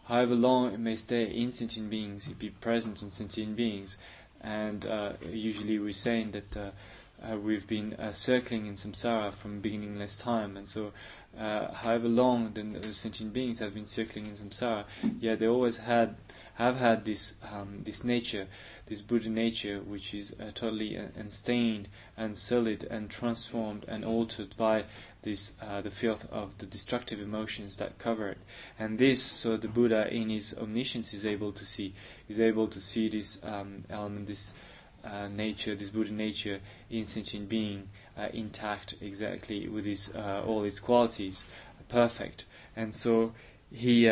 [0.07, 3.97] However long it may stay in sentient beings, it be present in sentient beings.
[4.41, 10.55] And uh, usually we're saying that uh, we've been circling in samsara from beginningless time,
[10.55, 10.93] and so
[11.35, 15.77] however long the, the sentient beings have been circling in samsara, yet yeah, they always
[15.77, 16.15] had
[16.57, 18.47] have had this um, this nature,
[18.87, 21.87] this Buddha nature, which is uh, totally uh, unstained
[22.17, 24.85] and solid and transformed and altered by
[25.21, 28.39] this uh, the filth of the destructive emotions that cover it.
[28.79, 31.93] And this, so the Buddha in his omniscience is able to see,
[32.27, 34.53] is able to see this um, element, this
[35.05, 40.63] uh, nature, this Buddha nature in sentient being, uh, intact exactly with his uh, all
[40.63, 41.45] its qualities,
[41.87, 42.45] perfect.
[42.75, 43.33] And so
[43.71, 44.09] he.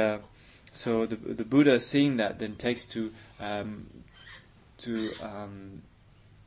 [0.75, 3.85] So the, the Buddha, seeing that, then takes to um,
[4.79, 5.81] to um,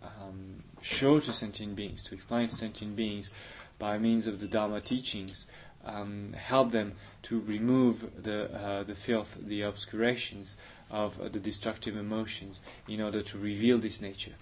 [0.02, 3.30] um, show to sentient beings, to explain to sentient beings
[3.78, 5.46] by means of the Dharma teachings,
[5.86, 10.58] um, help them to remove the uh, the filth, the obscurations
[10.90, 14.34] of uh, the destructive emotions, in order to reveal this nature.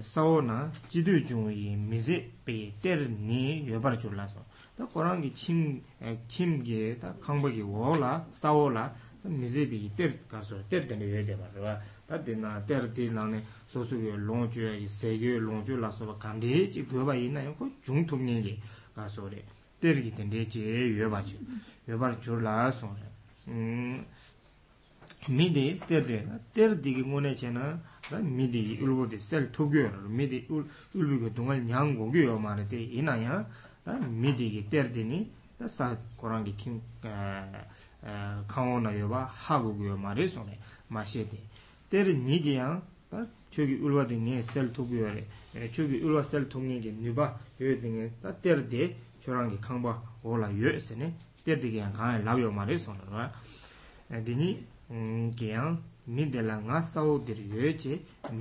[0.00, 4.40] sawo na jidu yung yi mizi pe ter ni yobar jula so
[4.78, 5.82] da korangi chim,
[6.28, 8.90] chim ge da kangba ge wo la sawo la
[9.22, 12.88] da mizi pe ter ka so ter teni yoyde ma zwa da di na ter
[12.90, 14.00] di na ne so su
[28.10, 33.46] 다 미디 울보디 셀 토교 미디 울 울비고 동을 냥고교 말에 이나야
[33.84, 35.30] 다 미디기 때르디니
[35.60, 36.82] 다사 고랑기 팀
[38.48, 40.58] 강원나여바 하고교 말에 손에
[40.88, 41.38] 마셰디
[41.88, 45.24] 때르 니디야 다 저기 울바디 니셀 토교에
[45.70, 52.50] 저기 울바 셀 통닝게 니바 요딩에 다 때르디 저랑기 강바 올라 요에스네 때르디게 강에 라요
[52.50, 53.30] 말에 손으로
[54.10, 58.32] 에디니 음 게양 니델라 nga sao diri ye che ta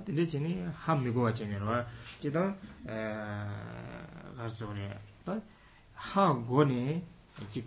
[0.00, 1.84] de che ni ha mi wa che ni ro
[2.20, 2.54] che da
[2.84, 3.44] eh
[4.36, 5.40] ga so ne ta
[6.14, 7.02] ha go ne
[7.50, 7.62] che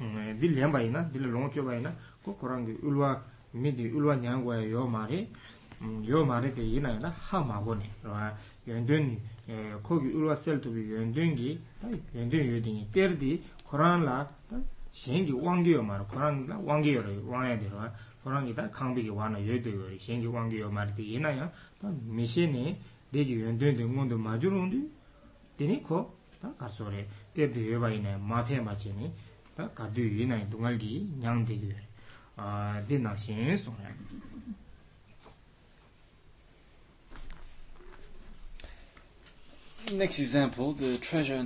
[0.00, 3.22] eh, di le ba ina di le long ba ina ko korang ulwa,
[3.52, 7.74] midi ulwa di yo ma mm, yo ma te de ina na ha ma go
[7.74, 8.12] ne ro
[8.64, 11.88] eh, ko gi sel to bi yo ndu ngi ta
[13.18, 14.32] yo la
[14.94, 17.84] shēngi wāngi wā mara kōrāngi dā wāngi wā rā yā dhī rā
[18.22, 21.18] kōrāngi dā kāngbī ki wā rā yō tu yō shēngi wāngi wā mara dhī yī
[21.24, 21.48] nā yā
[21.82, 22.76] dā mē shēngi
[23.14, 24.70] dē jī yu yu ndē yu ndē yu ngō the mā jū rō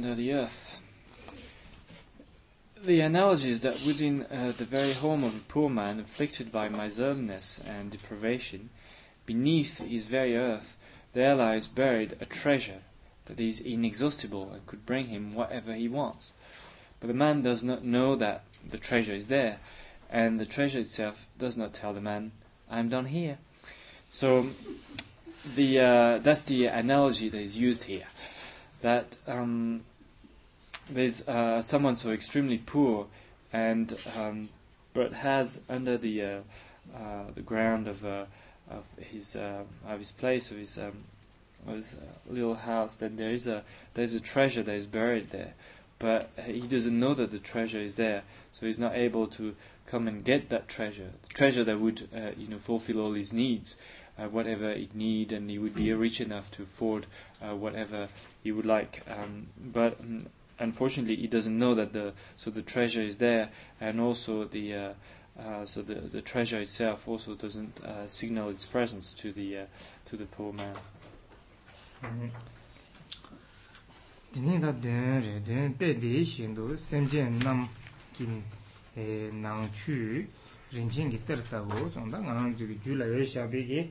[0.05, 0.45] ndē
[2.85, 6.69] The analogy is that within uh, the very home of a poor man afflicted by
[6.69, 8.71] miserliness and deprivation,
[9.27, 10.77] beneath his very earth,
[11.13, 12.83] there lies buried a treasure
[13.27, 16.33] that is inexhaustible and could bring him whatever he wants.
[17.01, 19.59] But the man does not know that the treasure is there,
[20.09, 22.31] and the treasure itself does not tell the man,
[22.71, 23.39] "I'm down here."
[24.09, 24.51] So,
[25.57, 28.07] the uh, that's the analogy that is used here.
[28.83, 29.85] That um,
[30.91, 33.07] there's uh, someone so extremely poor
[33.53, 34.49] and um,
[34.95, 36.39] but has under the uh,
[36.97, 38.25] uh, the ground of uh,
[38.71, 41.05] of his uh, of his place of his um,
[41.67, 43.63] of his uh, little house then there is a
[43.95, 45.55] there's a treasure that is buried there
[45.99, 48.23] but he doesn't know that the treasure is there
[48.53, 49.55] so he's not able to
[49.87, 53.75] come and get that treasure the treasure that would you know fulfill all his needs
[54.31, 57.07] whatever he'd need and he would be rich enough to afford
[57.41, 58.07] whatever
[58.45, 60.27] he would like um, but um,
[60.59, 63.51] unfortunately he doesn't know that the so the treasure is there
[63.81, 64.93] and also the uh,
[65.39, 69.63] uh, so the the treasure itself also doesn't uh, signal its presence to the uh,
[70.05, 70.73] to the poor man
[74.33, 77.11] dinin da de re de pe de shin do sem mm-hmm.
[77.11, 77.69] jen nam
[78.13, 78.43] kin
[78.97, 80.25] e nang chu
[80.73, 83.47] rin jin gi ter ta go so da ngang ju gi ju la ye sha
[83.47, 83.91] bi gi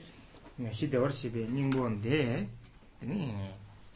[0.59, 2.47] ne shi de war shi be ning bon de
[3.01, 3.33] ni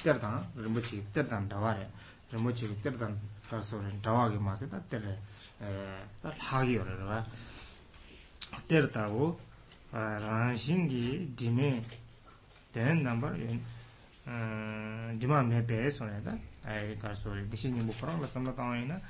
[0.02, 1.86] ter ta rin bu chi ter ta da war re
[2.32, 3.16] rimochi ki terdan
[3.50, 5.20] karso rin dawa ki maasi ta terre
[5.60, 7.26] eh, ta lhagi yore rwa
[8.68, 9.38] ter tabu
[9.94, 11.28] eh, rangshin eh,
[15.52, 19.02] mepe sone ta ayi karso rin dishi nimbu la samla tanga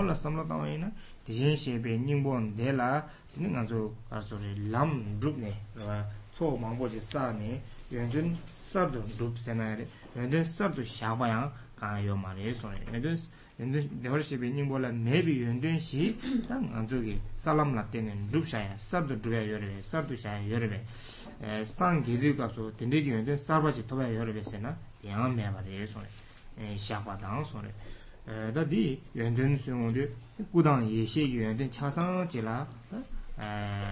[0.00, 0.14] la
[1.32, 5.50] yin shenpe nyingbon de la tene nga zo kar zo 연준 lam drup ne
[6.32, 7.60] tso mangpo je sa ne
[7.90, 11.50] yon dun sab zo drup se na re yon dun sab zo sha ba yang
[11.78, 13.20] ka yo ma re so re yon dun
[14.00, 16.14] de hori shenpe nyingbo la mebi yon dun shi
[16.46, 17.20] ta nga la drup ya ya eh,
[21.40, 21.62] ya
[23.40, 24.06] san toba
[25.00, 27.42] ya ba
[28.24, 30.08] dā dī yuán dēn sūyōng wǒ dē
[30.52, 32.66] gu dāng yé xie yu yuán dēn chā sāng jī lá
[33.36, 33.82] dā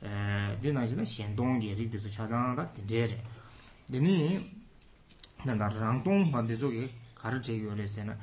[0.00, 3.22] e, di na zi la shen rik di su cha zang da teni re
[3.86, 4.64] teni
[5.42, 8.14] danda rang tong pa di zogi kar che gyo re sena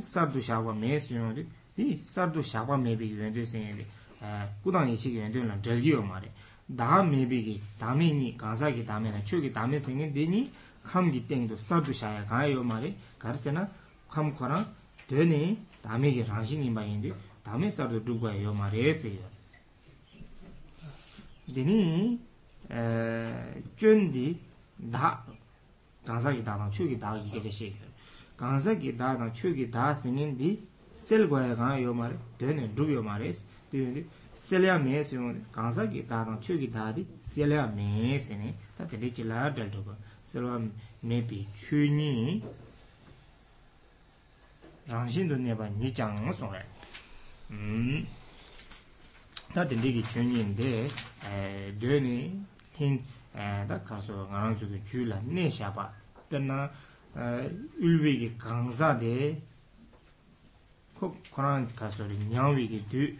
[0.00, 1.44] sardu shaba me singin
[1.74, 3.86] di sardu shaba me bi yondun singin di
[4.62, 4.88] kudang
[6.76, 10.50] 다메비기 다메니 가자기 다메나 추기 다메 생긴 데니
[10.82, 13.70] 감기 땡도 서브샤야 가요 말이 가르세나
[14.08, 14.66] 함코라
[15.06, 17.12] 되니 다메기 라신이 마인데
[17.42, 19.18] 다메 서브 두바요 말이 에세요
[21.54, 22.18] 데니
[22.72, 24.40] 에 쩐디
[24.90, 25.22] 다
[26.06, 27.74] 가자기 다나 추기 다기 되시
[28.38, 34.06] 가자기 다나 추기 다 생긴디 셀고야 가요 말이 되네 두요 말이스 되니
[34.44, 38.98] selya me se yung kansa ki tatang chu ki tati selya me se ne tati
[39.00, 40.60] li chi la dal tu ka selwa
[41.00, 42.42] me pi chu nyi
[44.92, 46.62] rang shin tu ne pa nyi chang song re
[47.48, 48.04] hmm.
[49.56, 50.44] tati li ki chu eh, eh,
[53.64, 56.68] nga ki ne
[57.16, 59.32] eh, ulwe ki kansa de
[60.98, 63.18] ko ki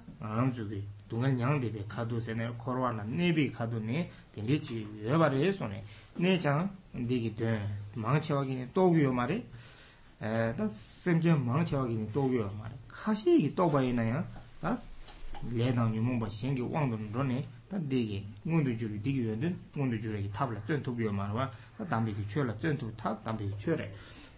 [0.41, 4.03] āñzū kī dūngal nyāng dēbē kādū sēne, kōrwā lā nēbī kādū nē,
[4.35, 5.81] tēndē chī yōba rē sō nē,
[6.21, 6.69] nē chāng
[16.53, 16.67] nē
[17.17, 17.29] tō
[17.73, 21.85] tan degi ngondu juru digi yondun 담비기 juru egi tabla 담비기 tubi yo marwa ta
[21.85, 23.85] dambi ki chuela zon tubi tab dambi ki chuela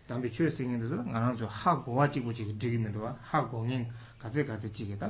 [0.08, 3.84] dambi chuela singi dhuzi nga rang zo ha gowa jibu jiga digi midwa ha gongin
[4.22, 5.06] gazi gazi jiga ta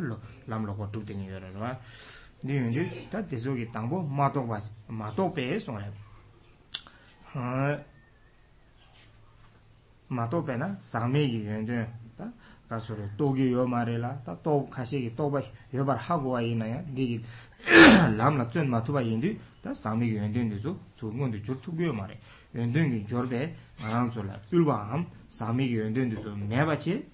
[0.47, 1.77] lam loko tuk tingi yo rarwa
[18.17, 19.29] lam la tsön ma 다 yendu
[19.63, 22.19] da sami yu yendu yendu su tsukun du jor tukuyo ma re
[22.55, 26.65] yendu yendu jor be marang su la ulba ham sami yu yendu yendu su me
[26.67, 27.05] ba che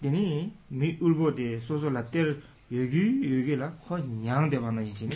[0.00, 2.36] deni mi ulbo de so so la ter
[2.68, 5.08] la ko nyang de ba ge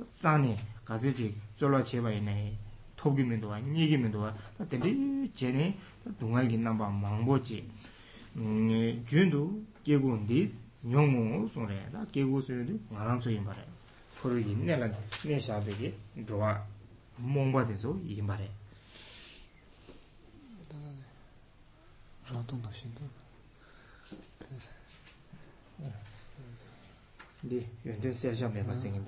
[0.00, 0.56] rangshin
[0.86, 2.56] 가지 지 졸라 제바 있네
[2.96, 4.34] 토기면도 와 니기면도 와
[4.70, 5.76] 때리 제네
[6.18, 7.68] 동알긴 남바 망보지
[8.36, 10.46] 음 균도 깨고인데
[10.82, 12.78] 뇽무 소래다 깨고 소리도
[13.20, 13.64] 소리 말해
[14.22, 14.86] 포르 있네라
[15.24, 16.64] 네샤베기 도와
[17.16, 18.48] 몽바데서 이 말해
[22.30, 23.00] 라동도 신도
[27.42, 29.02] 네 연전 세션 메모 생긴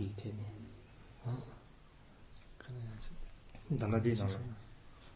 [1.25, 1.58] 어
[3.73, 3.99] dāndā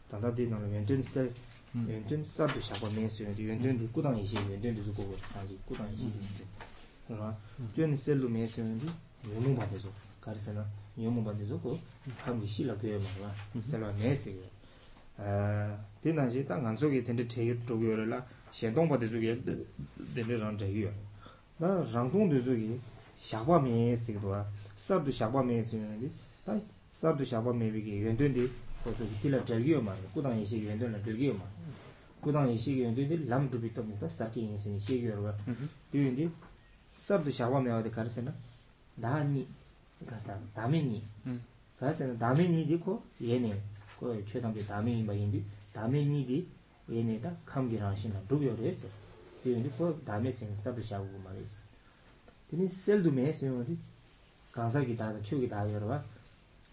[0.09, 1.21] 단다디는 nāng, dāndā dī nāng, yuán zhēn sā,
[1.73, 4.17] yuán zhēn sā bī shā guā mē sū yuán dī, yuán zhēn dī gu dāng
[4.19, 6.13] yī xī, yuán zhēn dī zhū gu gu rī sāng jī, gu dāng yī xī
[6.13, 6.45] yuán zhēn,
[7.07, 7.33] gu rā,
[7.73, 8.29] zhēn sā lū
[25.47, 26.11] mē yu yu
[27.01, 28.49] sabdu shaba mewe ki yuwen tuen di
[28.83, 31.47] koso ki tila dhagiyo ma ra, kudang yin shiki ma ra
[32.21, 35.05] kudang yin shiki yuwen tuen di lam dhubi tom yuwa ta sarki yin shini shiki
[35.05, 35.67] yuwa ra di mm-hmm.
[35.91, 36.31] yuwen di
[36.95, 37.83] sabdu shaba mewa mm.
[37.83, 38.31] di karse na
[38.95, 39.21] dha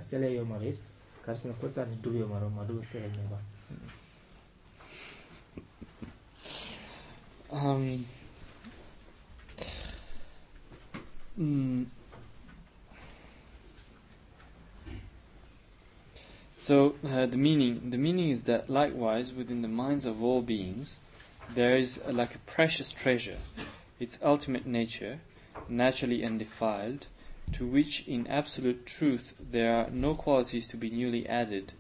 [11.40, 11.86] 음.
[16.70, 21.00] So uh, the meaning, the meaning is that likewise within the minds of all beings,
[21.56, 23.38] there is a, uh, like a precious treasure,
[24.00, 25.20] its ultimate nature,
[25.68, 27.08] naturally undefiled,
[27.54, 31.74] to which in absolute truth there are no qualities to be newly added,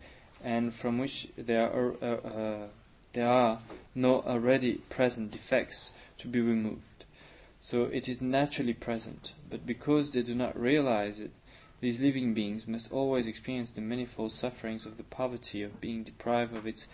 [0.43, 2.67] and from which there are uh, uh,
[3.13, 3.59] there are
[3.93, 7.03] no already present defects to be removed.
[7.59, 11.29] So it is naturally present, but because they do not realize it,
[11.81, 16.55] these living beings must always experience the manifold sufferings of the poverty of being deprived
[16.55, 16.87] of its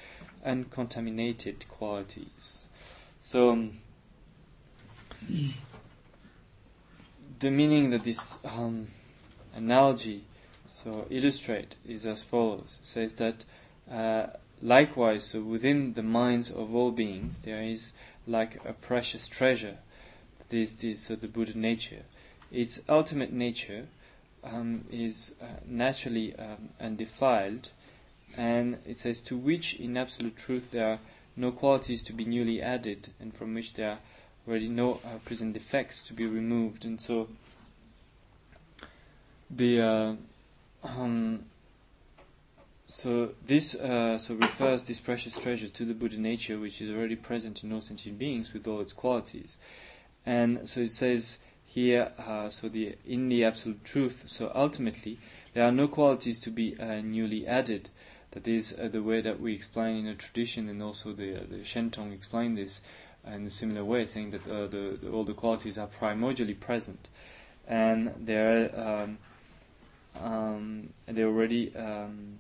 [0.46, 2.68] uncontaminated qualities.
[3.20, 3.74] So, um,
[7.40, 8.90] the meaning that this um,
[9.56, 10.24] analogy
[10.68, 13.44] so illustrate is as follows: it says that
[13.92, 14.28] uh,
[14.62, 17.94] likewise, so within the minds of all beings there is
[18.28, 19.78] like a precious treasure.
[20.50, 22.04] This is uh, so the Buddha nature.
[22.52, 23.88] Its ultimate nature
[24.52, 27.72] um, is uh, naturally um, undefiled,
[28.38, 31.00] and it says, To which in absolute truth there are
[31.36, 33.98] no qualities to be newly added, and from which there are
[34.48, 36.86] already no uh, present defects to be removed.
[36.86, 37.28] And so
[39.50, 40.16] the uh,
[40.88, 41.46] um,
[42.88, 47.16] so this uh, so refers this precious treasure to the Buddha nature, which is already
[47.16, 49.58] present in all sentient beings with all its qualities.
[50.28, 54.24] And so it says here, uh, so the in the absolute truth.
[54.28, 55.18] So ultimately,
[55.53, 57.89] there are no qualities to be uh, newly added.
[58.32, 61.39] That is uh, the way that we explain in the tradition, and also the uh,
[61.49, 62.82] the Shentong explain this
[63.26, 67.07] in a similar way, saying that uh, the, the, all the qualities are primordially present,
[67.68, 69.18] and they are um,
[70.24, 71.76] um, they already.
[71.76, 72.39] Um,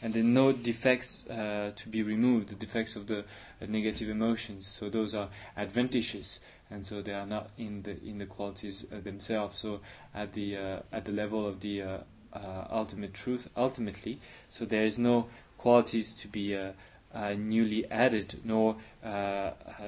[0.00, 4.66] and then no defects uh, to be removed, the defects of the uh, negative emotions.
[4.68, 6.38] So those are adventitious,
[6.70, 9.58] and so they are not in the in the qualities uh, themselves.
[9.58, 9.80] So
[10.14, 11.82] at the uh, at the level of the
[12.70, 15.26] ultimate truth, ultimately, so there is no
[15.56, 16.56] qualities to be
[17.36, 18.76] newly added, nor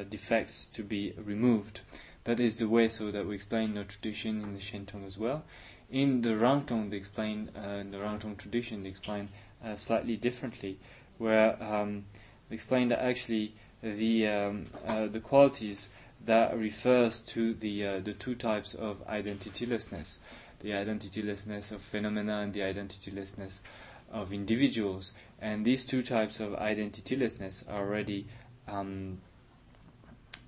[0.08, 1.82] defects to be removed.
[2.24, 5.44] That is the way so that we explain the tradition in the Shentong as well.
[5.90, 9.28] In the Rangtong, they explain uh, in the Rangtong tradition, they explain
[9.64, 10.78] uh, slightly differently,
[11.18, 12.04] where um,
[12.48, 15.88] they explain that actually the um, uh, the qualities
[16.24, 20.18] that refers to the uh, the two types of identitylessness,
[20.60, 23.62] the identitylessness of phenomena and the identitylessness
[24.10, 28.26] of individuals, and these two types of identitylessness are already
[28.68, 29.18] um,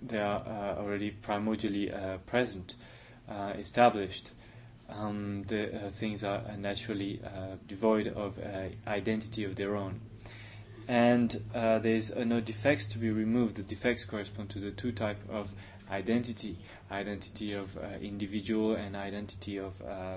[0.00, 2.74] they are uh, already primordially uh, present,
[3.28, 4.30] uh, established
[4.98, 10.00] um, the uh, things are naturally uh, devoid of uh, identity of their own.
[10.88, 13.54] And uh, there's uh, no defects to be removed.
[13.56, 15.52] The defects correspond to the two type of
[15.90, 16.58] identity,
[16.90, 19.74] identity of individual and identity of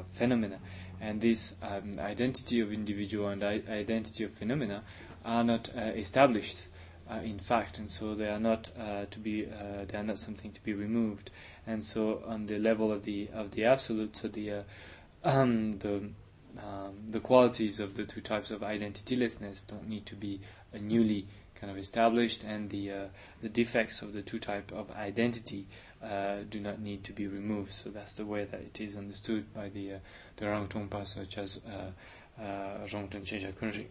[0.09, 0.59] phenomena.
[1.01, 4.83] And this um, identity of individual and I- identity of phenomena
[5.25, 6.67] are not established
[7.09, 10.17] uh, in fact, and so they are not uh, to be uh, they are not
[10.19, 11.29] something to be removed.
[11.67, 14.61] And so on the level of the of the absolute, so the uh,
[15.23, 16.09] um, the
[16.57, 20.39] um, the qualities of the two types of identitylessness don't need to be
[20.73, 23.05] uh, newly kind of established, and the uh,
[23.41, 25.67] the defects of the two type of identity
[26.03, 27.71] uh, do not need to be removed.
[27.71, 29.97] So that's the way that it is understood by the uh,
[30.37, 30.67] the Rang
[31.05, 33.85] such as uh, uh, Rong kunji.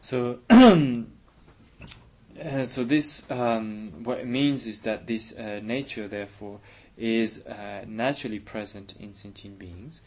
[0.00, 0.38] So.
[2.42, 6.58] Uh, so this, um, what it means is that this uh, nature, therefore,
[6.98, 10.02] is uh, naturally present in sentient beings,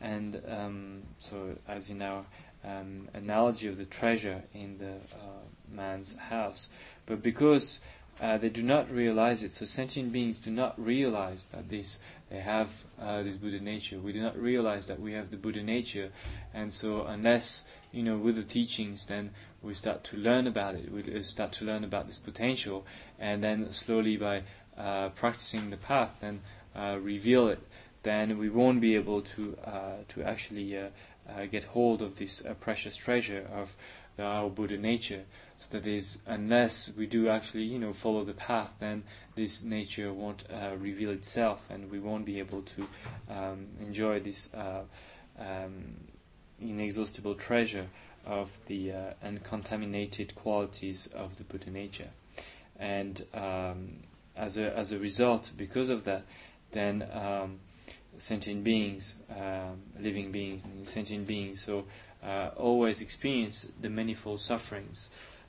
[0.00, 2.24] and um, so as in our
[2.64, 6.68] um, analogy of the treasure in the uh, man's house,
[7.06, 7.80] but because
[8.20, 11.98] uh, they do not realize it, so sentient beings do not realize that this
[12.30, 12.84] they have
[13.24, 13.98] this Buddha nature.
[13.98, 16.10] We do not realize that we have the Buddha nature,
[16.54, 19.30] and so unless you know with the teachings, then
[19.62, 22.86] we start to learn about it, we start to learn about this potential,
[23.18, 24.42] and then slowly by
[24.78, 26.40] uh, practicing the path, then
[26.74, 27.58] uh, reveal it,
[28.02, 30.86] then we won't be able to uh, to actually uh,
[31.28, 33.76] uh, get hold of this precious treasure of
[34.18, 35.24] our Buddha nature.
[35.58, 39.02] So that is, unless we do actually, you know, follow the path, then
[39.34, 40.44] this nature won't
[40.78, 42.88] reveal itself, and we won't be able to
[43.28, 45.84] um, enjoy this um,
[46.58, 47.86] inexhaustible treasure
[48.26, 52.08] of the uh, uncontaminated qualities of the Buddha nature.
[52.78, 53.94] And um,
[54.36, 56.22] as, a, as a result, because of that,
[56.72, 57.58] then um,
[58.16, 61.84] sentient beings, uh, living beings, sentient beings, so
[62.22, 65.08] uh, always experience the manifold sufferings.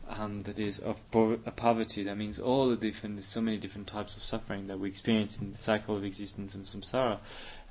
[0.10, 2.04] Um, that is of po- uh, poverty.
[2.04, 5.52] That means all the different, so many different types of suffering that we experience in
[5.54, 7.20] the cycle of existence and samsara,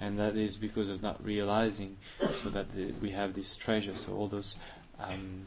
[0.00, 1.96] and that is because of not realizing,
[2.42, 3.94] so that the, we have this treasure.
[3.94, 4.56] So all those
[5.08, 5.44] um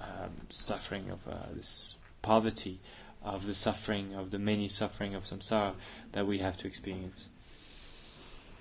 [0.00, 2.78] um, suffering of uh, this poverty
[3.22, 5.74] of the suffering of the many suffering of samsara
[6.12, 7.28] that we have to experience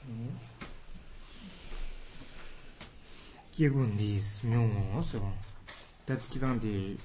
[0.04, 0.36] mm-hmm.
[3.56, 5.24] ki gun dis myo mo so
[6.06, 6.96] that ki dan de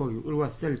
[0.00, 0.80] ulwa sel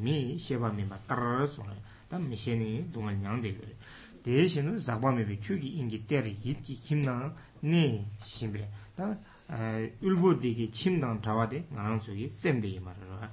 [0.00, 3.74] mii sheba mii ba tararar suongraya dan mii shenii dungal nyangde geyore
[4.24, 8.68] deye shino zaqba mii bi chugi inki ter yitki kimnaa ne shimbe
[10.02, 13.30] ulbo degi chim dang trawa de nga langsogi semde ge mara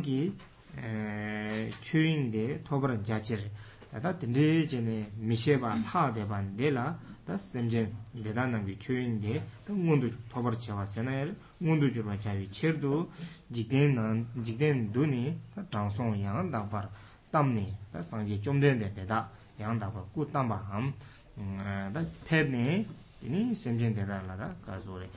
[6.56, 6.88] dē rē, tā
[7.26, 7.92] 다 샘제
[8.24, 13.10] 대단한 게 최인데 또 문도 토벌 제가 세나요 문도 주면 자위 체도
[13.52, 16.88] 직대는 직대는 돈이 다 장송 양다 봐
[17.30, 22.86] 담네 다 상제 좀 되는데 대다 양다 봐 꾸담 봐음다 태네
[23.22, 25.08] 이니 샘제 대단하다 가서에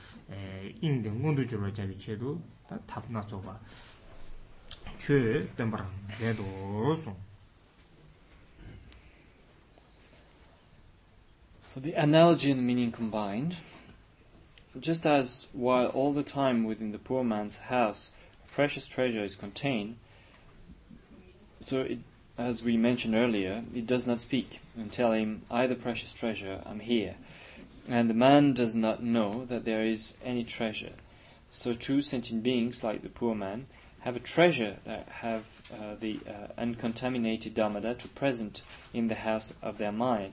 [0.80, 3.58] 인데 문도 주면 자위 체도 다 답나 줘봐
[4.96, 7.16] 최 덴바랑 제도송
[11.78, 13.56] the analogy and meaning combined.
[14.80, 18.10] Just as while all the time within the poor man's house
[18.50, 19.96] precious treasure is contained,
[21.60, 21.98] so it,
[22.38, 26.62] as we mentioned earlier, it does not speak and tell him, I, the precious treasure,
[26.64, 27.16] am here.
[27.86, 30.92] And the man does not know that there is any treasure.
[31.50, 33.66] So true sentient beings, like the poor man,
[34.00, 38.62] have a treasure that have uh, the uh, uncontaminated dharmadhatu present
[38.94, 40.32] in the house of their mind,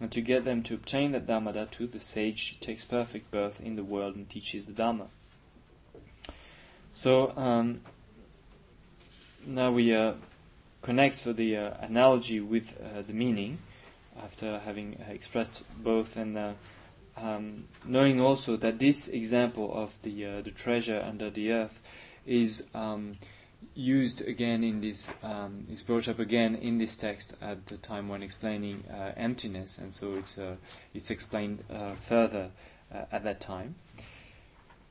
[0.00, 3.82] and to get them to obtain that Dhatu, the sage takes perfect birth in the
[3.84, 5.08] world and teaches the Dhamma.
[6.92, 7.80] So um,
[9.46, 10.14] now we uh,
[10.82, 13.58] connect so the uh, analogy with uh, the meaning
[14.22, 16.52] after having uh, expressed both and uh,
[17.16, 21.82] um, knowing also that this example of the uh, the treasure under the earth
[22.26, 23.16] is um,
[23.78, 28.08] used again in this um, is brought up again in this text at the time
[28.08, 30.56] when explaining uh, emptiness, and so it's uh,
[30.92, 32.50] it's explained uh, further
[32.92, 33.76] uh, at that time.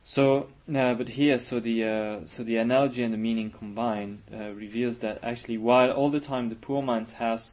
[0.05, 4.99] So, but here, so the uh, so the analogy and the meaning combined uh, reveals
[4.99, 7.51] that actually, while all the time the poor man's house,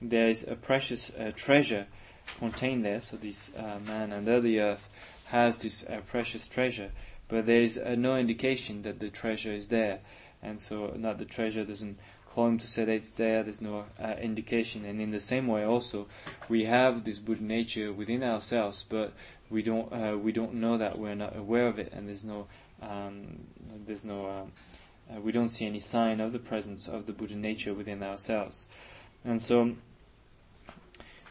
[0.00, 1.88] there is a precious treasure
[2.38, 3.02] contained there.
[3.02, 3.52] So this
[3.86, 4.88] man under the earth
[5.26, 6.90] has this precious treasure,
[7.28, 10.00] but there is no indication that the treasure is there
[10.42, 13.42] and so not the treasure doesn't claim to say that it's there.
[13.42, 16.06] There's no uh, indication, and in the same way also,
[16.48, 19.12] we have this Buddha nature within ourselves, but
[19.50, 22.46] we don't uh, we don't know that we're not aware of it, and there's no
[22.82, 23.40] um,
[23.86, 24.52] there's no um,
[25.16, 28.66] uh, we don't see any sign of the presence of the Buddha nature within ourselves,
[29.24, 29.76] and so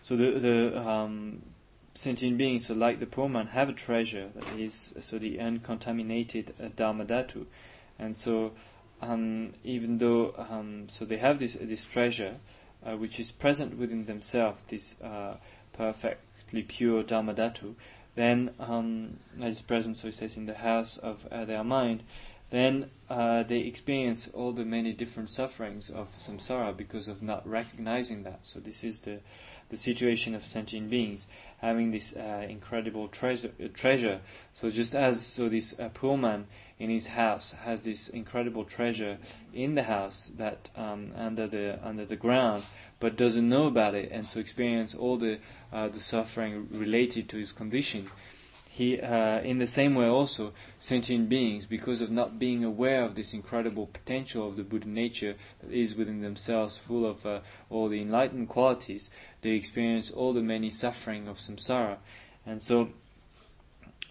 [0.02, 1.42] so the the um,
[1.96, 6.54] sentient beings, so like the poor man, have a treasure that is so the uncontaminated
[6.64, 7.06] uh, dharma
[7.98, 8.54] and so
[9.02, 12.36] um, even though um, so they have this this treasure
[12.86, 15.36] uh, which is present within themselves, this uh,
[15.74, 17.74] perfectly pure dharmadhatu,
[18.16, 19.18] then um,
[19.68, 22.04] present, so it says, in the house of uh, their mind.
[22.52, 28.24] Then uh, they experience all the many different sufferings of samsara because of not recognizing
[28.24, 28.40] that.
[28.44, 29.20] So this is the
[29.72, 31.28] the situation of sentient beings,
[31.60, 34.20] having this uh, incredible treasure, uh, treasure.
[34.52, 36.48] So just as so, this uh, poor man
[36.80, 39.18] in his house has this incredible treasure
[39.54, 42.64] in the house that um, under the under the ground,
[43.00, 45.38] but doesn't know about it, and so experience all the
[45.72, 48.08] uh, the suffering related to his condition.
[48.72, 53.16] He, uh, in the same way also, sentient beings, because of not being aware of
[53.16, 57.40] this incredible potential of the Buddha nature that is within themselves, full of uh,
[57.72, 59.10] all the enlightened qualities,
[59.42, 61.98] they experience all the many suffering of samsara,
[62.46, 62.90] and so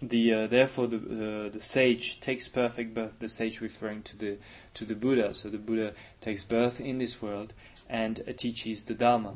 [0.01, 0.97] the uh, therefore the
[1.45, 3.17] uh, the sage takes perfect birth.
[3.19, 4.37] The sage referring to the
[4.73, 5.33] to the Buddha.
[5.33, 7.53] So the Buddha takes birth in this world
[7.89, 9.35] and uh, teaches the Dharma.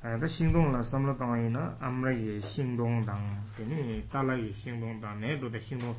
[0.00, 5.92] 다 신동나 삼라 당이나 아무래 신동 당 괜히 따라 이 신동 당 내도 대 신동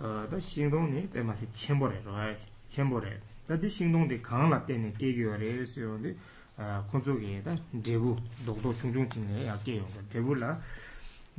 [0.00, 2.36] 어다 신동이 때마시 쳔보래 아이
[2.68, 6.16] 쳔보래 다디 신동데 강라 때네 깨겨래 쓰요데
[6.56, 7.54] 아 콘조게다
[7.84, 10.58] 제부 독도 충중 중에 약게요 대불라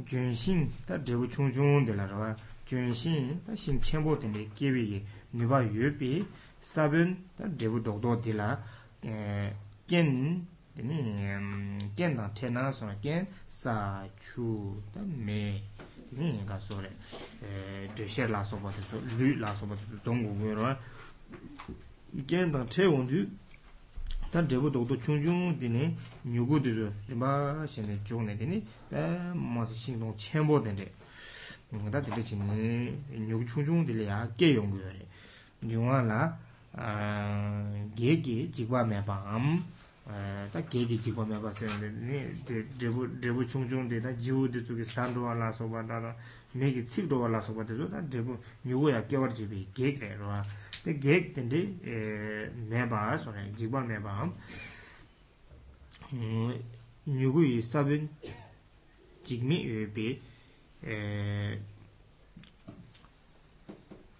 [0.07, 5.03] 균신 다 제부 충중 데라로 균신 다 신쳔보 때네 깨비게
[5.36, 6.25] 유비
[6.61, 8.21] 사븐 다 제부 독도
[9.05, 9.53] 에
[9.88, 10.45] 겐,
[10.78, 11.15] teni
[11.97, 12.95] gen dang tena sona
[13.47, 15.61] sa chu da me
[16.13, 16.91] teni nga sore
[17.95, 18.82] de sher la sopa te
[19.17, 20.78] lu la sopa te so, zong rwa
[22.28, 23.25] gen te wong du
[24.30, 24.97] tan debu dogdo
[38.69, 39.65] la me
[40.51, 44.61] tā kēdī jīkwa mē bā sēyō nē, nē, dēbū chūng chūng dē, tā jīwū dē
[44.65, 46.11] tsukī sān rūwa lā sō bā, tā rā,
[46.61, 48.37] nē kī cīk rūwa lā sō bā dē tsukī, tā dēbū
[48.69, 50.39] nyūgō yā kēwar jī bī, gēk rē rūwa,
[50.85, 51.63] tā gēk tēndī
[52.71, 53.03] mē bā
[53.87, 54.15] mē bā,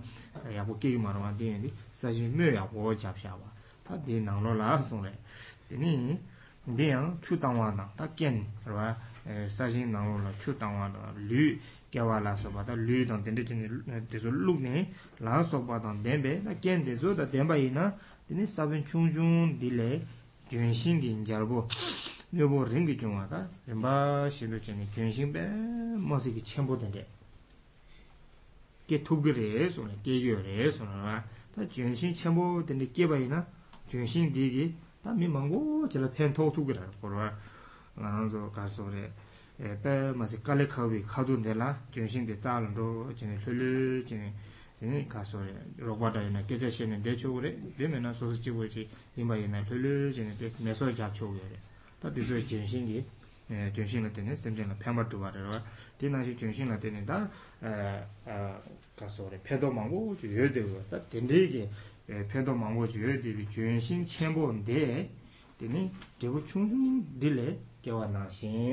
[0.55, 3.51] yabu keqi marwaa dii yandi saajin mua yabu ojab shaabwaa
[3.86, 5.16] taa dii naanglo laa songlaay
[5.70, 5.97] dii
[6.78, 8.91] dii yaa chu tangwaa naa taa ken harwaa
[9.55, 11.43] saajin naanglo laa chu tangwaa daa lu
[11.91, 14.72] kya waa laa sopaa taa lu dante dii dote dote dote dote lukni
[15.26, 16.53] laa sopaa dante dente daa
[18.74, 19.14] ken chung
[21.32, 21.45] chung
[22.51, 27.05] bo ringi taa rinbaa chani
[28.88, 31.23] 게 토그레에 손에 개리어에 손은 다
[31.69, 33.45] 정신 첨보 등의 개바이나
[33.88, 34.73] 정신 디기
[35.03, 36.97] 다 미망고 제가 팬토 투그레거든요.
[37.01, 37.35] 그러면
[37.95, 38.89] 나 가지고 가서
[39.59, 44.33] 에배 맛이 깔리 खा위 खा준데라 정신데 자런도 진이 흘흘 이제
[45.09, 45.41] 가서
[45.77, 50.23] 로고다에나 개제신네 대초그레 되면은 소소찌고지 임바이나 흘르 이제
[50.63, 51.43] 메소 잡초게라
[51.99, 53.03] 다 대해서 정신게
[53.48, 55.60] zhōngshīn 정신을 tēnē sēm zhēn lā pēmā tūwā rēwa,
[56.00, 57.28] tē nā shī zhōngshīn lā tēnē dā
[59.00, 61.70] kā sō rē pēdō mānggō chū yō dewa, dā tē ndē kē
[62.28, 62.88] pēdō mānggō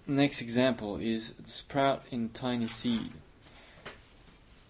[0.07, 3.11] next example is sprout in tiny seed.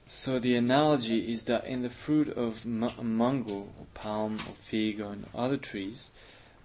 [0.09, 4.99] So the analogy is that in the fruit of ma- mango or palm or fig
[4.99, 6.09] or other trees,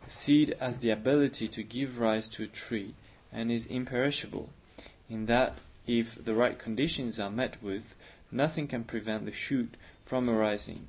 [0.04, 2.94] the seed has the ability to give rise to a tree
[3.32, 4.48] and is imperishable,
[5.08, 7.94] in that if the right conditions are met with,
[8.32, 10.88] nothing can prevent the shoot from arising,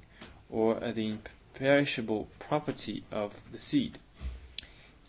[0.49, 1.17] or the
[1.59, 3.99] imperishable property of the seed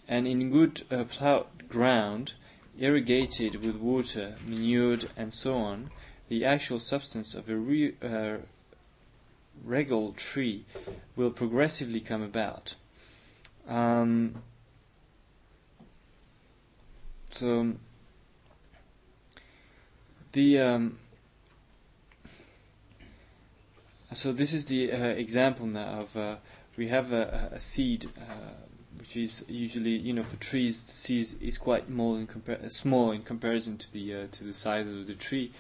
[0.09, 2.35] and in good uh, ploughed ground,
[2.79, 5.91] irrigated with water, manured, and so on,
[6.29, 8.37] the actual substance of a re- uh,
[9.65, 10.65] regal tree
[11.17, 12.75] will progressively come about.
[13.69, 14.43] Um,
[17.31, 17.75] so
[20.33, 20.99] the um,
[24.13, 26.37] so this is the uh, example now of uh,
[26.77, 28.07] we have a, a seed.
[28.17, 28.65] Uh,
[29.07, 32.69] which is usually you know for trees the seed is quite small in, compar- uh,
[32.69, 35.53] small in comparison to the uh, to the size of the tree,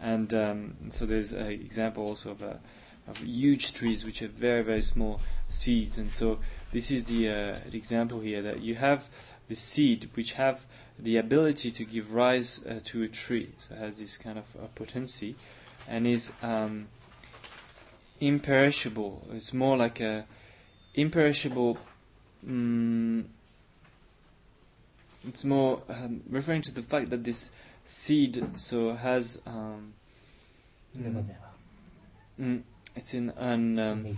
[0.00, 4.82] and um, so there's an example also of, of huge trees which have very very
[4.82, 6.38] small seeds, and so
[6.70, 9.08] this is the, uh, the example here that you have
[9.48, 10.66] the seed which have
[10.98, 14.54] the ability to give rise uh, to a tree, so it has this kind of
[14.56, 15.34] uh, potency,
[15.88, 16.88] and is um,
[18.20, 19.26] imperishable.
[19.32, 20.24] It's more like a
[20.94, 21.78] imperishable
[22.46, 23.24] Mm,
[25.26, 27.50] it's more um, referring to the fact that this
[27.84, 29.92] seed so has um,
[30.96, 31.24] mm,
[32.40, 32.62] mm,
[32.94, 34.16] it's in an um,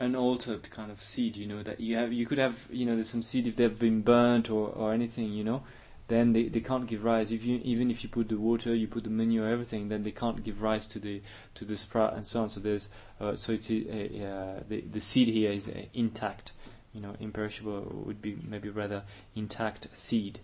[0.00, 2.94] an altered kind of seed, you know, that you have, you could have, you know,
[2.94, 5.60] there's some seed if they've been burnt or, or anything, you know,
[6.08, 7.30] then they, they can't give rise.
[7.30, 10.10] If you, even if you put the water, you put the manure, everything, then they
[10.10, 11.20] can't give rise to the
[11.54, 12.50] to the sprout and so on.
[12.50, 12.88] So there's
[13.20, 16.52] uh, so it's a, uh, a, uh, the the seed here is uh, intact.
[16.94, 19.02] You know, imperishable would be maybe rather
[19.36, 20.40] intact seed,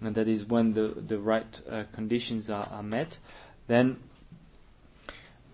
[0.00, 3.18] and that is when the the right uh, conditions are, are met,
[3.66, 3.96] then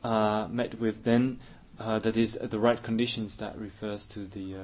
[0.05, 1.41] uh, met with then
[1.79, 4.55] that is the right conditions that refers to the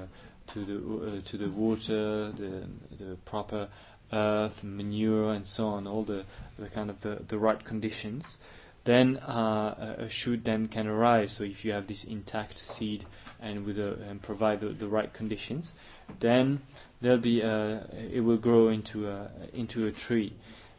[0.49, 2.65] to the to the water, the
[2.99, 3.69] the proper
[4.13, 6.25] earth, manure, and so on, all the,
[6.59, 8.37] the kind of the, the right conditions,
[8.85, 11.33] then uh, a shoot then can arise.
[11.33, 13.05] So if you have this intact seed
[13.41, 15.73] and with a, and provide the, the right conditions,
[16.21, 16.61] then
[17.01, 17.81] there'll be a, uh,
[18.13, 20.33] it will grow into a into a tree,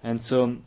[0.04, 0.58] and so.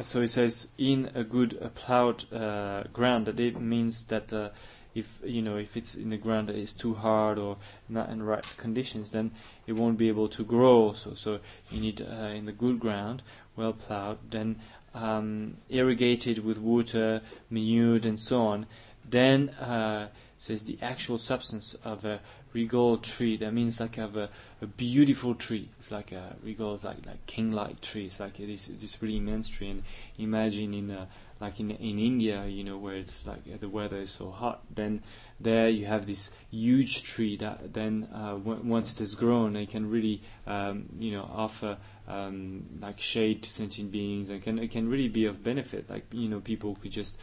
[0.00, 3.26] So he says, in a good plowed uh, ground.
[3.26, 4.50] That it means that uh,
[4.98, 7.56] if you know if it's in the ground that is too hard or
[7.88, 9.30] not in right conditions, then
[9.66, 10.92] it won't be able to grow.
[10.92, 13.22] So so you need uh, in the good ground,
[13.56, 14.56] well plowed, then
[14.94, 18.66] um, irrigated with water, manured, and so on.
[19.08, 20.08] Then uh,
[20.38, 22.20] says the actual substance of a
[22.52, 23.36] regal tree.
[23.36, 24.28] That means like of a,
[24.60, 25.68] a beautiful tree.
[25.78, 28.06] It's like a regal, like like king-like tree.
[28.06, 29.70] It's like this this really immense tree.
[29.70, 29.82] And
[30.18, 31.08] imagine in a
[31.40, 35.02] like in in India, you know, where it's like the weather is so hot, then
[35.40, 39.70] there you have this huge tree that then uh, w- once it has grown, it
[39.70, 41.76] can really um, you know offer
[42.08, 45.88] um, like shade to sentient beings and can it can really be of benefit.
[45.88, 47.16] Like you know, people could just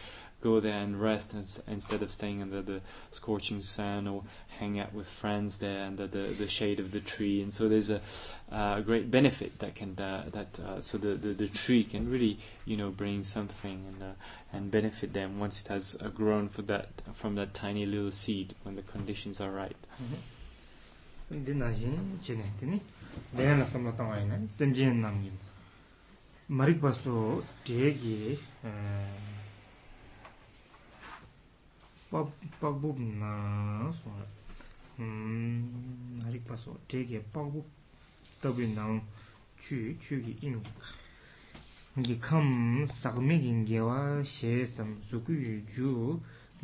[0.46, 1.34] go there and rest
[1.68, 4.22] instead of staying under the scorching sun or
[4.60, 7.42] hang out with friends there under the, the shade of the tree.
[7.42, 8.00] And so there's a,
[8.52, 12.38] uh, great benefit that can uh, that uh, so the, the, the tree can really
[12.66, 16.62] you know bring something and uh, and benefit them once it has uh, grown for
[16.62, 19.76] that from that tiny little seed when the conditions are right.
[20.00, 20.34] Mm-hmm.
[32.60, 34.24] pabub naa suwa
[34.98, 37.66] hmm arik pa suwa tege pabub
[38.42, 39.02] tabi naa un
[39.60, 40.62] chu chu gi inu
[42.04, 42.50] gi kham
[43.00, 43.98] sagme gi ngewa
[44.34, 45.88] shee sam suku yu ju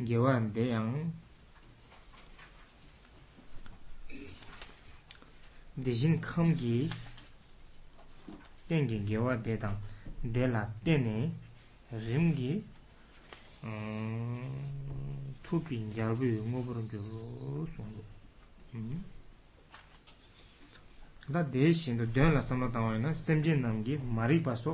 [0.00, 0.80] ngewa an dea
[12.04, 12.52] di
[15.52, 18.00] mūpīṋ gyārbī 응어버는 burangyō 송도
[21.32, 24.72] ta dēshīn tu dyōny āsámā tāwa inā sēmjīn naam gi marīpā sō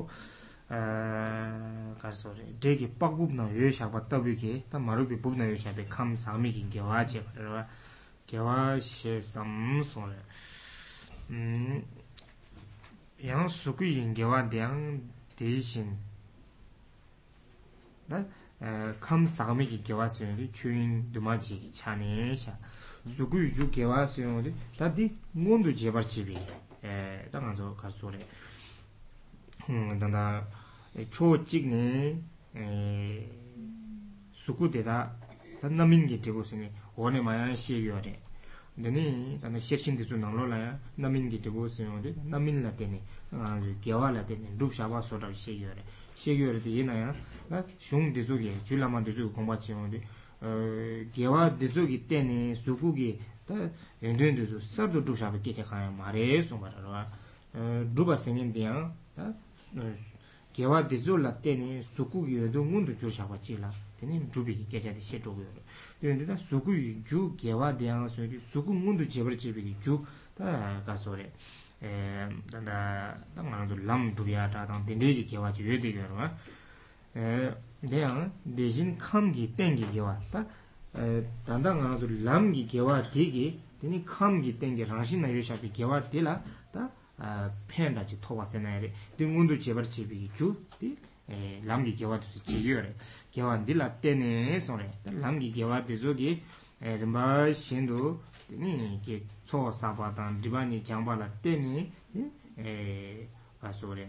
[0.71, 5.45] kar sō rī dēgi pa gub na yō shāba tabi ki ta marīpī bub na
[5.51, 6.99] yō shābi kham sāmi ki gīwā
[18.61, 22.51] kham sāgami ki gyāwā sīyōng dī chūyīng dhūmā jī kī chāni xa
[23.17, 25.07] sūgū yu 에 gyāwā sīyōng 음 단다 dī
[25.39, 26.35] ngōn dū jebar chībī
[26.83, 28.19] tā ngā dzō kā sō rī
[30.03, 30.25] dā dā
[31.07, 32.19] chō chīk nī
[34.43, 34.99] sūgū dī dā
[35.63, 36.35] dā nā mīn gī tī
[46.35, 46.83] gu sī
[47.49, 49.91] 나 슝디 조기 줄라만 디 조기 공바치 어
[51.13, 53.55] 게와 디 조기 때네 수국이 다
[54.03, 56.89] 엔딩디 조 서도 도샤베 끼케 가야 마레 소마라로
[57.55, 59.33] 어 두바 생인디야 다
[60.53, 65.47] 게와 디 조라 때네 수국이 에도 문도 조샤바치라 되네 두비 끼자디 시도고요
[66.01, 71.33] 되는데 수국이 주 게와 대한 소리 수국 문도 제버지비 주다 가서레
[71.83, 76.29] 에 단다 단나도 람두야다 단딘데기 개와지 되게 여러분
[77.89, 80.47] 대양 대신 캄기 땡기게 왔다
[81.45, 86.43] 단단 아주 람기 개와 되게 되니 캄기 땡게 라신나 요샤비 개와 되라
[86.73, 86.91] 다
[87.67, 90.97] 팬다지 토와세나리 등군도 제버치비 주디
[91.31, 92.95] 에 람기 개와도 지여레
[93.33, 96.43] 개완 딜라 때네 소레 람기 개와 되조기
[96.83, 101.93] 에 림바 신도 되니 이게 초사바단 디바니 장발라 때네
[102.59, 103.29] 에
[103.61, 104.09] 가소레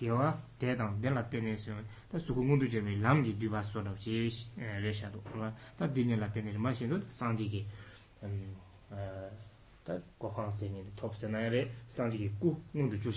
[0.00, 0.28] kiawa
[0.60, 1.74] tētāng tēnlā tēnē sō
[2.08, 4.30] tā sūku ngūntū chē mē lāṃ kī dhūpa sō rāb chē
[4.84, 5.50] rē shā tō
[5.80, 7.60] tā tēnē lā tēnē rī mā shē tō tā sāngjī kī
[9.88, 11.60] tā kōkhāng sē mē tōp sē nā yā rē
[11.98, 13.14] sāngjī kī kū ngūntū chū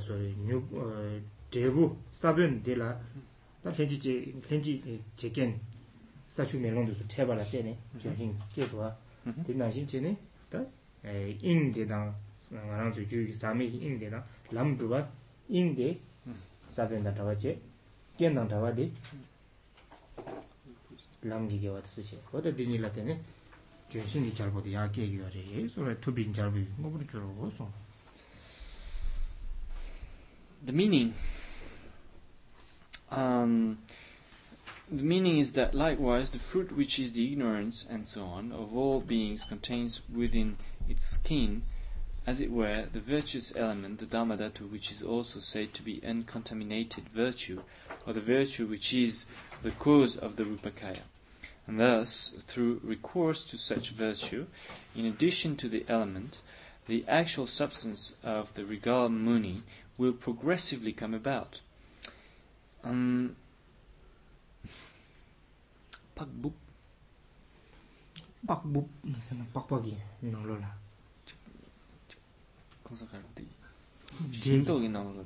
[0.00, 1.20] shā wā
[1.52, 2.98] 제부 사변 데라
[3.62, 5.60] 다 땡지 제 땡지 제겐
[6.26, 8.96] 사추 메롱도스 테바라 때네 저힌 계도아
[9.46, 10.16] 된나 신체네
[10.48, 10.64] 다
[11.04, 12.16] 인데다
[12.48, 15.06] 나랑 주주 사미 인데다 람두바
[15.50, 16.00] 인데
[16.70, 17.60] 사변 나타와제
[18.16, 18.90] 겐 나타와데
[21.20, 23.20] 람기게 와트스체 보다 디닐라 때네
[23.90, 25.30] 전신이 잘 보도 약해 기어래.
[26.00, 26.66] 투빈 잘 보이.
[26.78, 27.70] 뭐 그러고서.
[30.64, 31.14] The meaning.
[33.12, 33.80] Um,
[34.90, 38.74] the meaning is that likewise the fruit which is the ignorance and so on of
[38.74, 40.56] all beings contains within
[40.88, 41.60] its skin,
[42.26, 47.06] as it were, the virtuous element, the dharmadhatu, which is also said to be uncontaminated
[47.10, 47.62] virtue,
[48.06, 49.26] or the virtue which is
[49.62, 51.02] the cause of the rupakaya.
[51.66, 54.46] And thus, through recourse to such virtue,
[54.96, 56.40] in addition to the element,
[56.86, 59.64] the actual substance of the regal muni
[59.98, 61.60] will progressively come about.
[62.84, 63.36] 음
[66.14, 66.56] 박북
[68.46, 70.78] 박북 무슨 박박이 이놈들아
[72.82, 73.20] 콘서트
[74.40, 75.24] 진도 이놈들아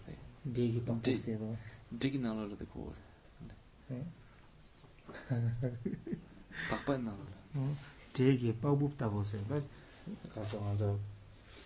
[0.54, 1.56] 대기 방송세고
[1.98, 2.94] 대기 나로라도 고
[3.88, 4.06] 네.
[6.70, 7.26] 박박 나로라.
[7.56, 7.76] 응.
[8.12, 9.62] 대기 빠부다고 생각.
[10.34, 10.96] 가서 앉아.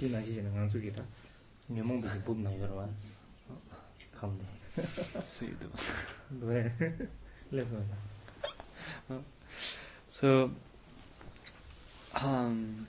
[0.00, 0.08] so
[12.22, 12.86] um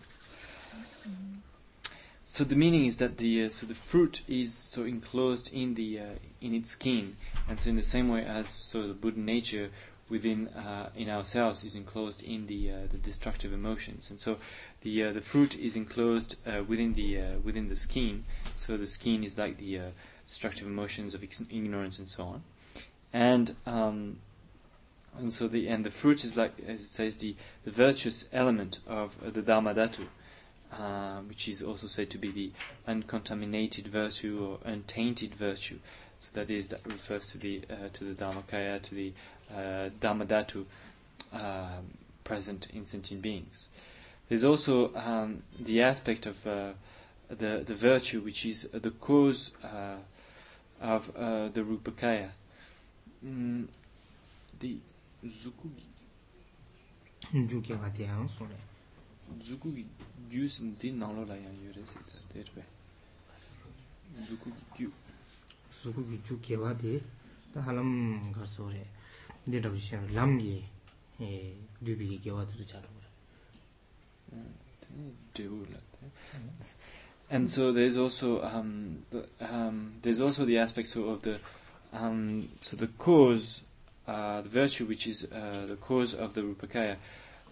[2.25, 5.99] so the meaning is that the uh, so the fruit is so enclosed in the
[5.99, 6.03] uh,
[6.39, 7.17] in its skin,
[7.49, 9.69] and so in the same way as so the Buddha nature
[10.07, 14.37] within uh, in ourselves is enclosed in the uh, the destructive emotions, and so
[14.81, 18.23] the uh, the fruit is enclosed uh, within the uh, within the skin.
[18.57, 19.83] So the skin is like the uh,
[20.27, 22.43] destructive emotions of ignorance and so on,
[23.13, 24.17] and um,
[25.17, 28.79] and so the and the fruit is like as it says the the virtuous element
[28.87, 30.05] of uh, the dharma dhatu,
[30.73, 32.51] uh, which is also said to be the
[32.87, 35.77] uncontaminated virtue or untainted virtue.
[36.17, 37.61] So that is that refers to the
[37.93, 39.13] to the dharmakaya to the
[39.55, 40.65] uh, dharma dhatu
[41.33, 43.67] um, present in sentient beings.
[44.31, 46.73] there's also um the aspect of uh,
[47.39, 49.97] the the virtue which is uh, the cause uh
[50.93, 52.29] of uh, the rupakaya
[53.23, 53.67] mm,
[54.61, 54.71] the
[55.23, 55.85] zukugi
[57.33, 58.47] zukugi what is it so
[59.49, 59.85] zukugi
[60.29, 62.61] gyus din na lo la yan yure se da der ba
[64.29, 64.87] zukugi gyu
[65.81, 66.95] zukugi chu ke wa de
[67.53, 67.91] ta halam
[68.31, 68.87] ghar so re
[69.45, 70.63] de da bi sha lam gi
[71.19, 72.57] e dubi ge wa tu
[75.35, 75.73] Mm-hmm.
[77.29, 81.39] And so there's also um, the, um, there's also the aspect so of the
[81.93, 83.63] um, so the cause,
[84.07, 86.97] uh, the virtue which is uh, the cause of the rupakaya,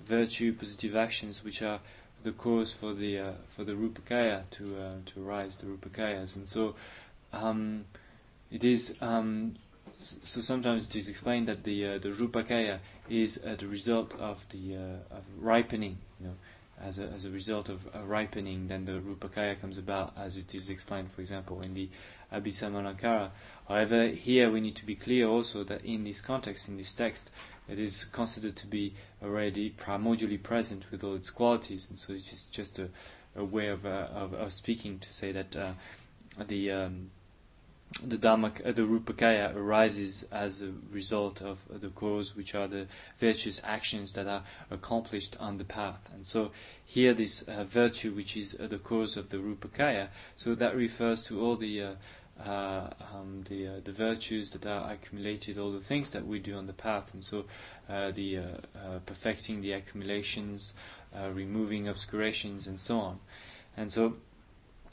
[0.04, 1.80] virtue positive actions which are
[2.24, 6.48] the cause for the uh, for the rupakaya to uh, to arise the rupakayas, and
[6.48, 6.76] so
[7.34, 7.86] um,
[8.52, 8.96] it is.
[9.02, 9.56] Um,
[10.02, 12.80] so sometimes it is explained that the uh, the rupakaya
[13.10, 14.76] is uh, the result of the
[15.12, 16.36] of ripening, you know,
[16.84, 20.54] as a, as a result of a ripening, then the rupakaya comes about, as it
[20.56, 21.90] is explained, for example, in the
[22.34, 23.30] Abhisamayalankara.
[23.68, 27.32] However, here we need to be clear also that in this context, in this text,
[27.68, 28.94] it is considered to be
[29.24, 32.90] already primordially present with all its qualities, and so it's just a,
[33.36, 35.74] a way of, uh, of, of speaking to say that uh,
[36.48, 37.12] the um,
[38.04, 42.88] the Dhamma, uh, the Rupakaya arises as a result of the cause, which are the
[43.18, 46.10] virtuous actions that are accomplished on the path.
[46.14, 46.52] And so
[46.86, 51.24] here, this uh, virtue, which is uh, the cause of the Rupakaya, so that refers
[51.26, 51.92] to all the uh,
[52.46, 56.68] uh, um, the the virtues that are accumulated, all the things that we do on
[56.68, 57.44] the path, and so
[57.90, 58.60] the
[59.06, 60.74] perfecting the accumulations,
[61.34, 63.20] removing obscurations, and so on.
[63.76, 64.16] And so,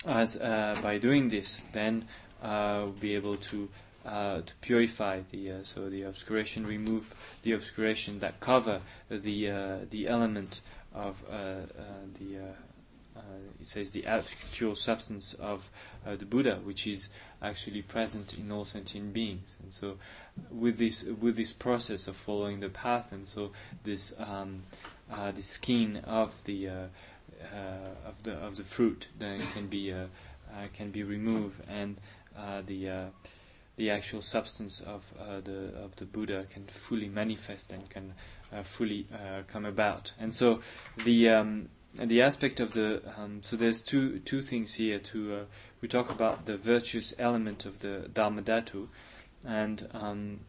[0.08, 2.08] as by doing this, then
[2.42, 3.68] uh, be able to
[4.04, 8.80] uh, to purify the uh, so the obscuration, remove the obscuration that cover
[9.10, 10.60] the uh, the element
[10.94, 11.64] of uh, uh,
[12.20, 12.52] the uh,
[13.60, 15.70] it says the actual substance of
[16.06, 17.08] the Buddha, which is
[17.42, 19.56] actually present in all sentient beings.
[19.60, 19.96] And so,
[20.50, 23.50] with this with this process of following the path, and so
[23.82, 24.62] this um,
[25.38, 29.92] skin of the of the of the fruit then can be
[30.74, 31.96] can be removed and
[32.38, 33.04] uh, the uh,
[33.76, 38.14] the actual substance of uh, the of the Buddha can fully manifest and can
[38.62, 39.06] fully
[39.48, 40.12] come about.
[40.18, 40.60] And so
[41.04, 44.98] the um, the aspect of the um, so there's two two things here.
[44.98, 45.46] To
[45.80, 48.88] we talk about the virtuous element of the Dharmadhatu,
[49.44, 50.40] and um,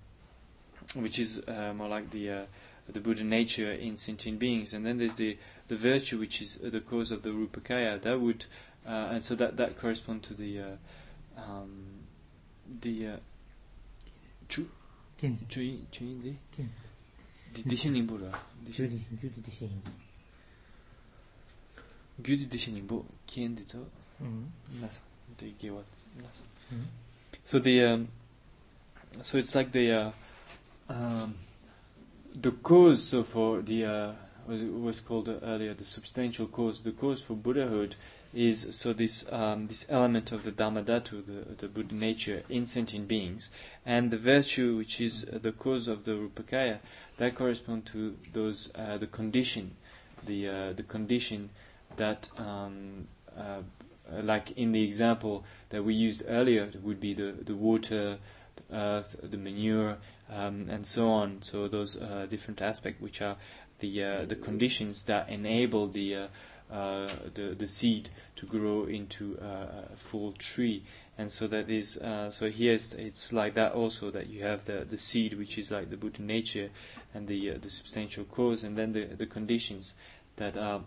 [0.95, 2.47] which is more like the
[2.89, 5.38] the Buddha nature in sentient beings, and then there's the
[5.69, 8.01] the virtue which is the cause of the rupakaya.
[8.01, 8.45] That would
[8.85, 10.65] uh, and so that that corresponds to the uh,
[11.38, 11.69] um,
[12.81, 13.18] the uh,
[14.47, 16.69] 주긴 주인 주인데 긴
[17.53, 18.31] 디디신이 뭐라
[18.72, 19.81] 주디 주디 디신
[22.23, 23.85] 규디 디신이 뭐 긴데서
[24.22, 25.01] 음 나서
[25.35, 25.85] 되게 왔
[26.22, 26.43] 나서
[27.43, 28.07] so the um,
[29.22, 29.89] so it's like the
[30.89, 31.35] uh, um,
[32.41, 34.14] the cause for the uh,
[34.47, 37.95] was was called earlier the substantial cause the cause for buddhahood
[38.33, 43.07] is so this um, this element of the dharmadhatu, the, the Buddha nature in sentient
[43.07, 43.49] beings,
[43.85, 46.79] and the virtue which is uh, the cause of the rupakaya,
[47.17, 49.75] that correspond to those uh, the condition,
[50.25, 51.49] the uh, the condition
[51.95, 53.61] that um, uh,
[54.21, 58.17] like in the example that we used earlier would be the the water,
[58.57, 59.97] the earth, the manure,
[60.29, 61.41] um, and so on.
[61.41, 63.37] So those uh, different aspects which are
[63.79, 66.27] the uh, the conditions that enable the
[66.72, 70.84] uh, the, the seed to grow into a, full tree.
[71.18, 74.65] And so that is, uh, so here it's, it's, like that also, that you have
[74.65, 76.69] the, the seed, which is like the Buddha nature
[77.14, 79.94] and the, uh, the substantial cause, and then the, the conditions
[80.35, 80.81] that are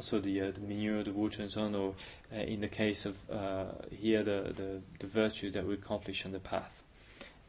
[0.00, 1.94] so the, uh, the manure, the water, and so on, or
[2.34, 6.32] uh, in the case of uh, here, the, the, the virtues that we accomplish on
[6.32, 6.82] the path,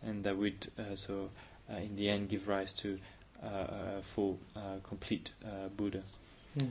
[0.06, 1.30] and that would uh, so
[1.74, 3.00] uh, in the end give rise to
[3.44, 4.38] a full,
[4.84, 5.32] complete
[5.76, 6.02] Buddha.
[6.58, 6.66] Hmm.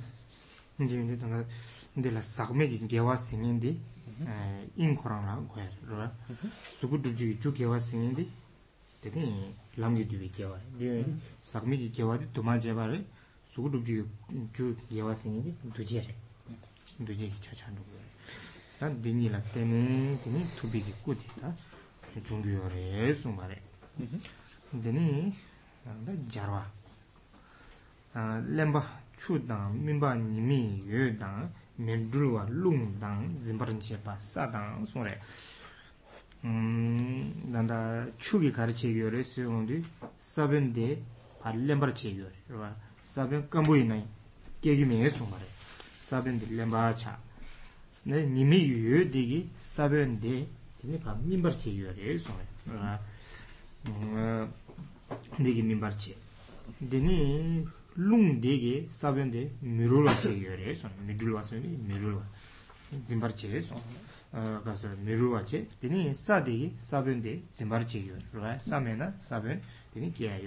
[0.78, 1.44] ndimindu tanda
[1.96, 3.80] ndila sakme ki gewa singindi
[4.76, 6.10] in korang la 되게 rura
[6.72, 8.28] suku dhubji ki chu gewa singindi
[9.02, 9.22] dede
[9.76, 10.58] lamgi dhubi gewa
[11.42, 13.04] sakme ki gewa di tuma jeba re
[13.46, 14.08] suku dhubji ki
[14.54, 14.76] chu
[29.18, 30.10] chū dāng mīmbā
[31.76, 33.58] 멘드루와 룽당 yu
[34.18, 35.12] 사당 mēndru
[36.44, 39.06] 음 lūng 추기 zimbārchē pā sā dāng sōng rē dāndā chū kī kārachē yu yu
[39.14, 39.82] rē sē gōng dī
[40.28, 41.02] sā bēn dē
[41.42, 42.54] pā lēmbārchē yu yu
[43.10, 43.74] rē kāmbu
[55.42, 56.14] lēmbā chā
[56.78, 57.02] dē
[57.96, 62.24] lung dege sabion de mirulwa chee yo re son mirulwa son de mirulwa
[63.06, 63.80] zimbar chee son
[64.64, 69.12] kasa mirulwa chee teni sa dege sabion de zimbar chee yo re sa me na
[69.20, 69.60] sabion
[70.12, 70.38] kia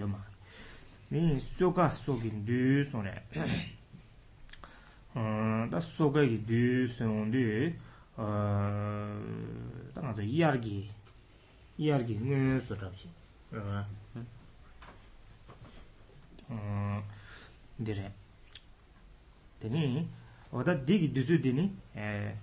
[10.19, 10.89] iargi
[11.77, 13.13] iargi
[17.83, 18.09] dhiri
[19.59, 20.07] 데니
[20.51, 22.33] 오다 디기 dhizu dhini ee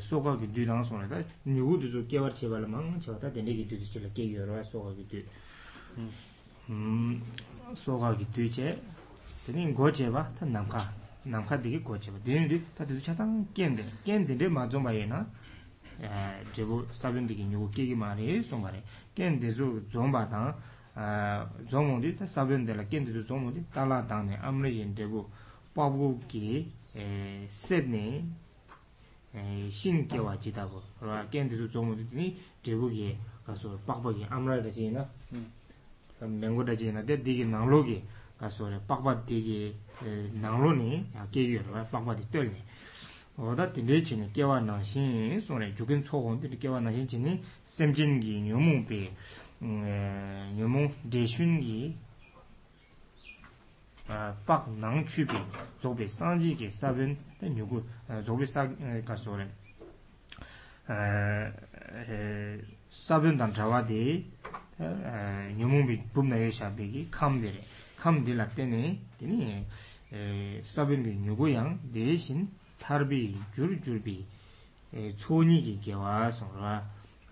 [0.00, 3.66] soka ghi dhui dhanga songa dha nyugu dhizu ghevar cheba lamang cheba ta dhini dhigi
[3.76, 5.24] dhizu chila kegi yorwa soka ghi dhui
[6.66, 7.22] hmm
[7.74, 8.80] soka ghi dhui che
[9.46, 10.78] dhini go cheba ta namka
[11.24, 15.26] namka dhigi go cheba dhini dhiv ta dhizu chasang ken ken ma ye na
[18.42, 18.70] songa
[19.14, 19.38] ken
[20.98, 25.06] zhōngmōngdī tā sābyōndēlā kēntēzhū zhōngmōngdī tālā tāngnē āmrē kēn 에
[25.78, 26.64] pāgbō kī
[27.58, 28.02] sēdnē
[29.80, 30.82] shīn kēwā jitāgō,
[31.34, 32.26] kēntēzhū zhōngmōngdī tīni
[32.66, 33.12] tēgū kē
[33.46, 35.06] kā sō pāgbā kī āmrē dā jīna
[36.18, 37.98] mēnggō dā jīna dē dē kī nānglō kē
[38.42, 39.38] kā sō rē pāgbā dē
[48.90, 49.04] kī
[49.60, 51.96] nyamu deshun gi
[54.44, 55.36] pak nang chubi
[55.80, 57.82] zobe sanji ki sabin nyugu
[58.24, 58.44] zobe
[59.04, 59.46] kaso re
[62.88, 64.24] sabin dan trawa de
[65.56, 67.62] nyamu bi bumna ye shabi gi kam de re
[67.96, 69.64] kam de lak teni teni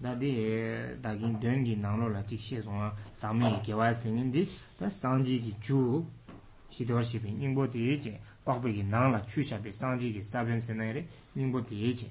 [0.02, 2.82] 다디 다긴 dēngi nānglō lā jīg xie sōng
[3.16, 4.42] sāmi yī gyāwā sēngiñ dī
[4.76, 5.78] dā sāngjī gī chū
[6.68, 8.12] shidwar shibī nīngbō dī yī jī
[8.44, 11.04] bākbī gī nānglā chū shabī sāngjī gī sābiñ sēnā yī rī
[11.38, 12.10] nīngbō dī yī jī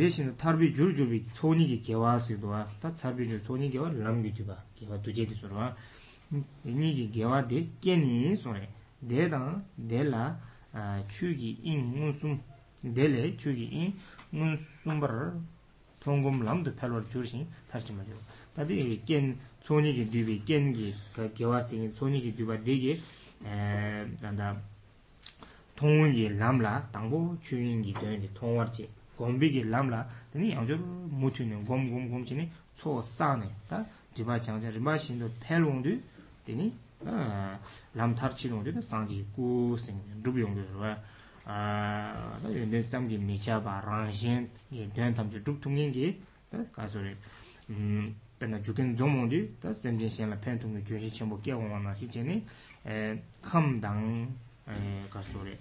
[0.00, 3.38] dē shīn tārbī jūr jūr bī tsōni gī gyāwā sīdwa dā jūr
[7.78, 8.64] tsōni
[9.06, 9.22] dī
[9.86, 10.32] dē dāng
[13.38, 15.10] chū
[16.04, 18.14] 동금 람도 팔로 주신 다시 말이에요.
[18.54, 23.00] 다디 겐 소니기 뒤비 겐기 그 개화생이 소니기 뒤바 되게
[23.42, 24.54] 에 단다
[25.76, 28.86] 동은이 람라 당고 주인기 되는데 동화지
[29.16, 33.82] 곰비기 람라 되니 아주 못이는 곰곰곰치니 초 싸네 다
[34.12, 35.88] 디바 장자 리마신도 팔롱도
[36.44, 36.70] 되니
[37.06, 37.58] 아
[37.94, 40.62] 람타르치는 우리가 상지 고생 루비옹도
[41.46, 46.18] 아 나이 내 상지 미차바 라젠트 예 tam chuk dhuk tung nyingi
[46.72, 47.14] ka suri
[47.68, 51.10] pen na chuk 다 dzong mongdi sem jen shen la pen tung ngu gyun shi
[51.14, 52.42] chenpo kia kongwa na shi cheni
[53.40, 54.32] kham dang
[55.12, 55.54] ka suri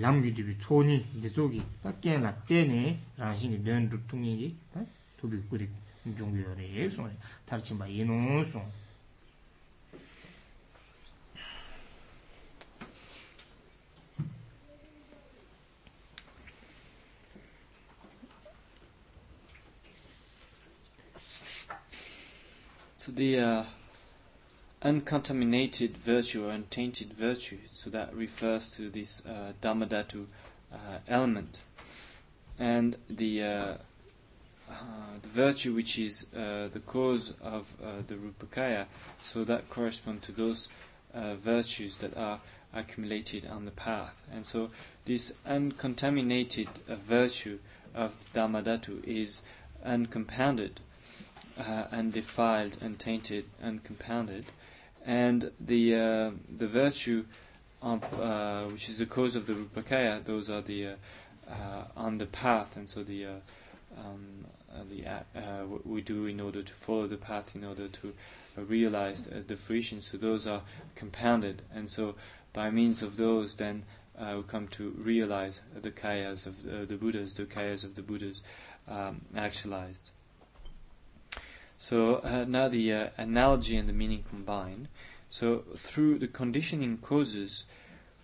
[0.00, 1.60] lam gyu dhubi choni dhizo gi
[2.00, 2.96] ken la teni
[7.44, 7.60] tar
[23.06, 23.64] So the uh,
[24.82, 27.60] uncontaminated virtue or untainted virtue.
[27.70, 30.26] So that refers to this uh, Dharmadhatu
[30.72, 30.76] uh,
[31.06, 31.62] element.
[32.58, 33.46] And the, uh,
[34.68, 34.72] uh
[35.22, 38.86] the virtue which is uh, the cause of uh, the Rupakaya,
[39.22, 40.68] so that corresponds to those
[41.14, 42.40] virtues that are
[42.74, 44.24] accumulated on the path.
[44.32, 44.70] And so
[45.04, 47.60] this uncontaminated virtue
[47.94, 49.42] of the Dharmadhatu is
[49.84, 50.80] uncompounded
[51.58, 54.46] uh, and defiled and tainted and compounded,
[55.04, 57.24] and the uh, the virtue
[57.82, 60.22] of uh, which is the cause of the rupakaya.
[60.22, 60.92] Those are the uh,
[61.48, 63.30] uh, on the path, and so the uh,
[63.98, 64.46] um,
[64.90, 65.04] the
[65.66, 68.12] what we do in order to follow the path, in order to
[68.56, 70.02] realize the fruition.
[70.02, 70.62] So those are
[70.94, 72.16] compounded, and so
[72.52, 73.84] by means of those, then
[74.18, 78.02] uh, we come to realize the kayas of the, the Buddhas, the kayas of the
[78.02, 78.42] Buddhas
[78.88, 80.10] um, actualized.
[81.78, 84.88] So uh, now the uh, analogy and the meaning combine.
[85.28, 87.66] So through the conditioning causes,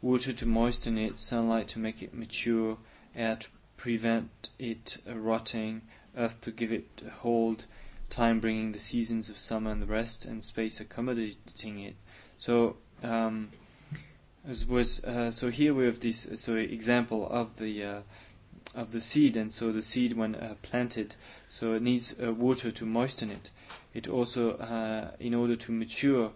[0.00, 2.78] water to moisten it, sunlight to make it mature,
[3.14, 5.82] air to prevent it uh, rotting,
[6.16, 7.66] earth to give it hold,
[8.08, 11.96] time bringing the seasons of summer and the rest, and space accommodating it.
[12.38, 13.50] So um,
[14.48, 18.00] as was uh, so here we have this uh, so example of the uh,
[18.74, 21.14] of the seed, and so the seed when uh, planted,
[21.46, 23.50] so it needs uh, water to moisten it.
[23.92, 26.32] It also, uh, in order to mature,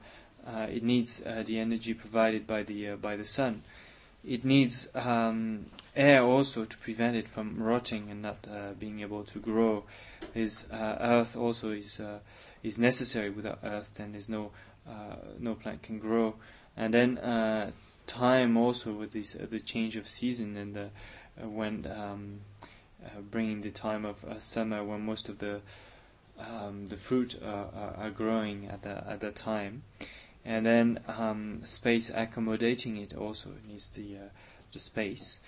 [0.47, 3.63] uh, it needs uh, the energy provided by the uh, by the sun.
[4.25, 8.45] It needs um, air also to prevent it from rotting and not
[8.79, 9.85] being able to grow.
[10.35, 12.01] Is earth also is
[12.63, 13.31] is necessary?
[13.31, 14.51] Without earth, then there's no
[15.39, 16.35] no plant can grow.
[16.77, 17.73] And then
[18.09, 20.91] time also with this, the change of season and the
[21.41, 22.41] when um,
[23.05, 25.61] uh, bringing the time of uh, summer when most of the
[26.39, 29.83] um, the fruit are, are, growing at the at the time,
[30.45, 34.29] and then um, space accommodating it also needs the uh,
[34.73, 35.41] the space,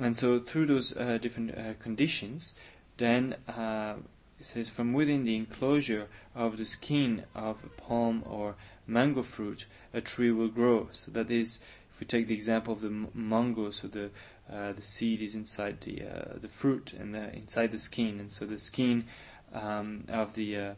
[0.00, 0.92] and so through those
[1.22, 2.52] different conditions,
[2.98, 3.98] then it
[4.44, 8.56] says from within the enclosure of the skin of a palm or
[8.86, 9.64] mango fruit,
[9.94, 10.88] a tree will grow.
[10.92, 11.60] So that is,
[11.90, 14.10] if we take the example of the mango, so the
[14.52, 18.32] uh, the seed is inside the uh, the fruit and the, inside the skin, and
[18.32, 19.04] so the skin
[19.52, 20.74] um, of the uh,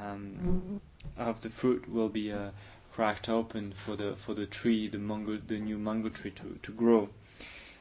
[0.00, 0.80] um,
[1.16, 2.50] of the fruit will be uh,
[2.92, 6.70] cracked open for the for the tree, the mango, the new mango tree to, to
[6.70, 7.08] grow.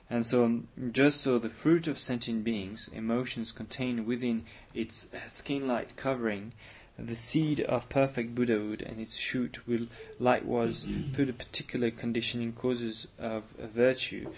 [0.10, 5.98] And so, um, just so the fruit of sentient beings, emotions contained within its skin-like
[5.98, 6.54] covering,
[6.98, 9.88] the seed of perfect Buddhahood and its shoot will
[10.18, 14.32] likewise, through the particular conditioning causes of virtue,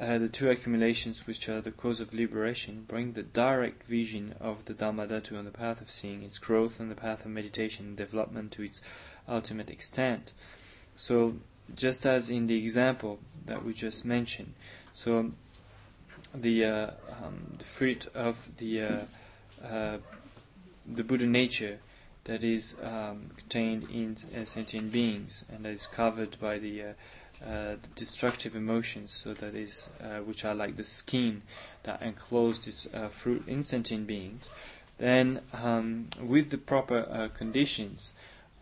[0.00, 4.64] uh, the two accumulations which are the cause of liberation bring the direct vision of
[4.64, 7.96] the Dhatu on the path of seeing, its growth on the path of meditation and
[7.96, 8.80] development to its
[9.28, 10.32] ultimate extent.
[10.96, 11.34] So,
[11.76, 14.54] just as in the example that we just mentioned,
[14.92, 15.32] so
[16.34, 16.90] the, uh,
[17.22, 19.00] um, the fruit of the, uh,
[19.64, 19.98] uh
[20.86, 21.78] the Buddha nature
[22.24, 24.16] that is um, contained in
[24.46, 26.92] sentient beings and is covered by the uh,
[27.46, 31.42] uh, destructive emotions, so that is, uh, which are like the skin
[31.82, 34.48] that encloses this uh, fruit insentient beings,
[34.98, 38.12] then um, with the proper uh, conditions,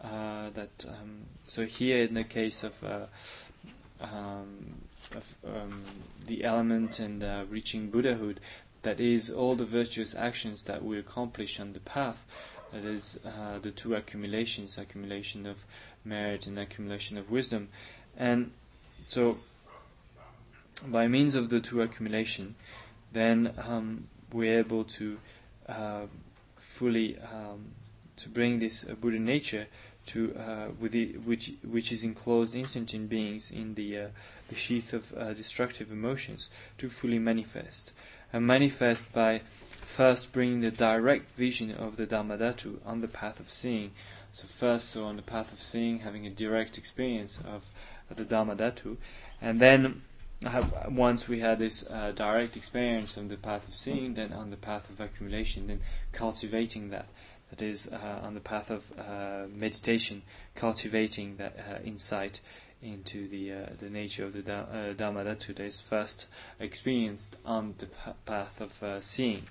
[0.02, 3.06] uh, that um, so here in the case of, uh,
[4.02, 4.74] um,
[5.14, 5.82] of um,
[6.26, 8.40] the element and reaching Buddhahood,
[8.82, 12.24] that is all the virtuous actions that we accomplish on the path.
[12.72, 13.18] That is
[13.60, 15.64] the two accumulations: accumulation of
[16.02, 17.68] merit and accumulation of wisdom.
[18.16, 18.52] And
[19.06, 19.38] so,
[20.86, 22.54] by means of the two accumulation,
[23.12, 25.18] then um, we're able to
[25.68, 26.02] uh,
[26.56, 27.72] fully um,
[28.16, 29.66] to bring this uh, Buddha nature
[30.06, 34.06] to uh, which which is enclosed in sentient beings in the uh,
[34.48, 36.48] the sheath of uh, destructive emotions
[36.78, 37.92] to fully manifest
[38.32, 39.42] and manifest by
[39.80, 43.90] first bringing the direct vision of the Dharmadhatu on the path of seeing.
[44.32, 47.68] So first, so on the path of seeing, having a direct experience of
[48.16, 48.96] the Dharmadhatu.
[49.40, 50.02] And then
[50.44, 54.50] have, once we had this uh, direct experience on the path of seeing, then on
[54.50, 55.80] the path of accumulation, then
[56.12, 57.06] cultivating that.
[57.50, 60.22] That is uh, on the path of uh, meditation,
[60.54, 62.40] cultivating that uh, insight
[62.82, 64.66] into the uh, the nature of the da-
[65.06, 66.26] uh, that is first
[66.60, 67.92] experienced on the p-
[68.24, 69.42] path of uh, seeing,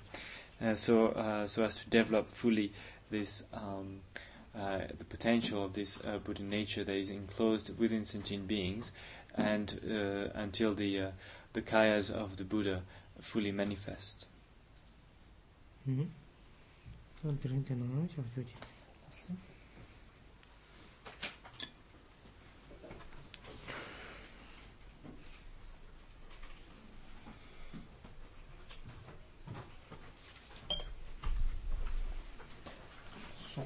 [0.74, 2.72] so so as to develop fully
[3.10, 4.00] this um,
[4.54, 8.90] uh, the potential of this uh, Buddha nature that is enclosed within sentient beings,
[9.36, 11.10] and uh, until the uh,
[11.52, 12.82] the kayas of the Buddha
[13.20, 14.26] fully manifest.
[15.88, 16.02] Mm-hmm.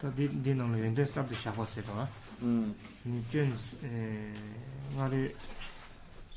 [0.00, 2.04] tā dī dī nāng lō yuñ dē sāp dī shākwa sē tōngā
[3.08, 3.52] nī chūn
[4.96, 5.20] ngā rī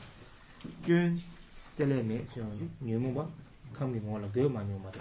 [0.84, 1.18] gyun
[1.64, 3.24] sele me suyang di nyo mung pa
[3.72, 5.00] kham ki ngon la gyo ma nyo ma de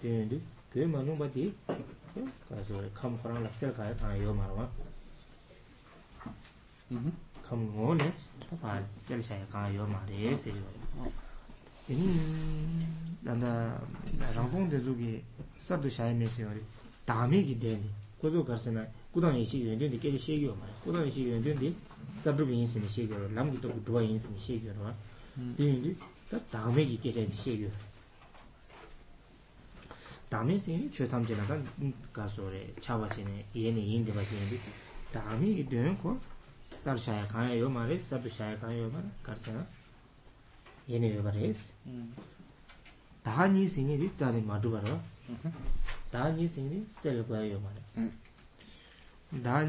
[0.00, 0.40] gyun di
[0.72, 1.54] gyo ma nyo pa di
[2.48, 4.64] ka su re kham khurang la sel ka ya tanga yo ma rwa
[6.92, 7.12] mm-hmm.
[7.42, 8.12] kham ngon le
[8.60, 10.62] pa sel sha ya kanga yo ma re se yo
[11.02, 11.10] oh.
[11.86, 12.22] din zu
[12.78, 12.86] me
[20.06, 21.50] ki kar yo ma
[22.20, 24.94] sabrubi yinsi ni shee gyorwa, lamgi tobu dhuwa yinsi ni shee gyorwa,
[25.34, 25.54] hmm.
[25.56, 25.94] dhiyindi
[26.28, 27.78] ta dhame gi kechay di shee gyorwa.
[30.30, 31.56] Dhame si yin chwe tam jina ka
[32.14, 34.58] gaso re, chawa chene, yene yindi ba jindi,
[35.12, 35.66] dhame yi
[36.00, 36.18] ko
[36.70, 38.38] sar shaya kanya yo ma re, sabri hmm.
[38.38, 38.38] di
[40.98, 41.32] mm-hmm.
[46.34, 46.42] di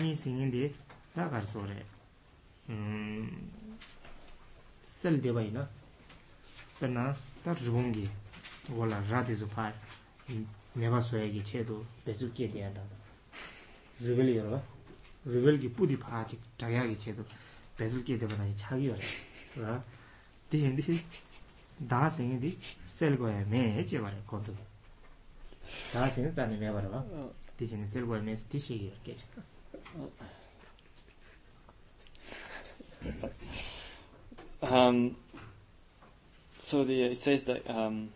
[0.09, 0.23] mm.
[0.51, 0.73] di
[1.13, 1.23] ta
[4.81, 5.67] sel deba ina
[6.79, 8.09] tena ta rubungi
[8.69, 9.73] wala rati zu pa
[10.73, 12.81] neba soya ki che do bezu kye diya da
[13.99, 14.63] rubel yor ba
[15.23, 17.25] rubel ki pudi pa ki chaya ki che do
[17.75, 18.01] bezu
[34.61, 35.15] um,
[36.57, 38.09] so the it says that um,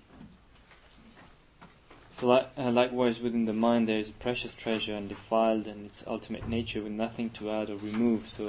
[2.10, 5.86] so li- uh, likewise within the mind there is a precious treasure and defiled and
[5.86, 8.28] its ultimate nature with nothing to add or remove.
[8.30, 8.48] So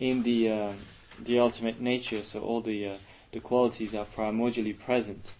[0.00, 0.72] in the uh,
[1.22, 2.92] the ultimate nature, so all the uh,
[3.32, 5.32] the qualities are primordially present.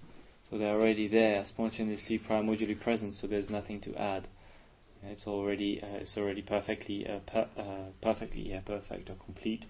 [0.50, 3.12] So they're already there, spontaneously, primordially present.
[3.12, 4.28] So there's nothing to add.
[5.06, 7.62] It's already uh, it's already perfectly uh, per, uh,
[8.02, 9.64] perfectly yeah, perfect or complete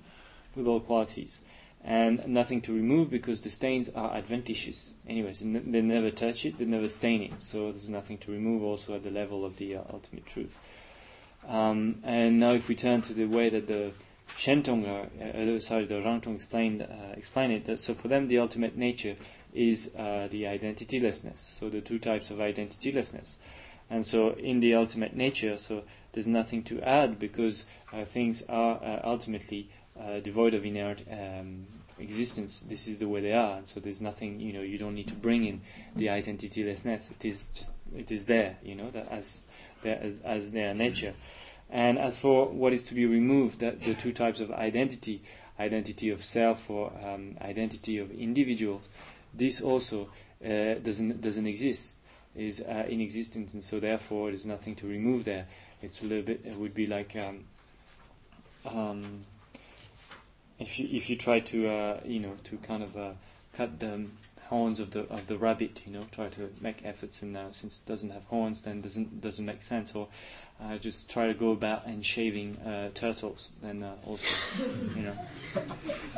[0.58, 1.40] with all qualities,
[1.82, 4.92] and nothing to remove because the stains are adventitious.
[5.08, 8.94] Anyways, they never touch it, they never stain it, so there's nothing to remove also
[8.96, 10.56] at the level of the uh, ultimate truth.
[11.48, 13.92] Um, and now, if we turn to the way that the
[14.36, 15.06] Shentong, uh,
[15.56, 16.86] uh sorry, the Rangtong explained uh,
[17.54, 17.64] it.
[17.64, 19.16] That, so for them, the ultimate nature
[19.54, 21.38] is uh, the identitylessness.
[21.38, 23.36] So the two types of identitylessness,
[23.88, 28.74] and so in the ultimate nature, so there's nothing to add because uh, things are
[28.84, 29.70] uh, ultimately
[30.02, 31.64] uh, devoid of inherent um,
[31.98, 32.64] existence.
[32.68, 34.40] This is the way they are, and so there's nothing.
[34.40, 35.60] You know, you don't need to bring in
[35.96, 37.10] the identitylessness.
[37.12, 38.56] It is just it is there.
[38.62, 39.42] You know, that as
[39.84, 41.14] as, as their nature.
[41.70, 45.20] And as for what is to be removed, that the two types of identity,
[45.60, 48.80] identity of self or um, identity of individual,
[49.34, 50.08] this also
[50.42, 51.96] uh, doesn't doesn't exist,
[52.34, 55.46] is uh, in existence, and so therefore there's nothing to remove there.
[55.82, 56.40] It's a little bit.
[56.46, 57.44] It would be like um,
[58.74, 59.24] um,
[60.58, 63.10] if you if you try to uh, you know to kind of uh,
[63.54, 64.06] cut the
[64.48, 67.78] horns of the of the rabbit, you know, try to make efforts and uh, since
[67.78, 69.94] it doesn't have horns, then doesn't doesn't make sense.
[69.94, 70.08] Or
[70.62, 74.26] uh, just try to go about and shaving uh, turtles, then uh, also
[74.96, 75.14] you know,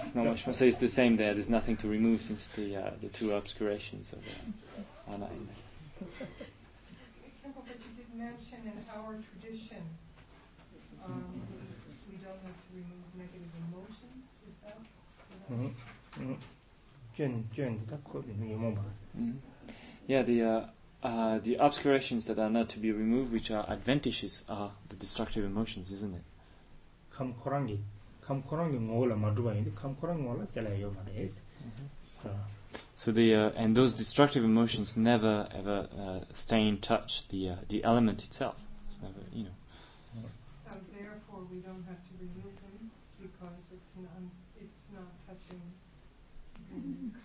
[0.03, 0.47] it's not much.
[0.47, 0.55] More.
[0.55, 1.35] So it's the same there.
[1.35, 6.09] There's nothing to remove since the the two obscurations are, are not in there.
[6.21, 7.53] I you
[7.97, 9.77] did mention in our tradition
[20.06, 20.66] yeah, the uh,
[21.06, 25.44] uh, the obscurations that are not to be removed, which are adventitious, are the destructive
[25.44, 26.22] emotions, isn't it?
[32.94, 37.55] So the uh, and those destructive emotions never ever uh, stay in touch the uh,
[37.68, 38.62] the element itself.
[38.89, 40.27] It's never you know.
[40.48, 42.90] So therefore, we don't have to remove them
[43.20, 44.06] because it's an
[45.31, 47.20] have been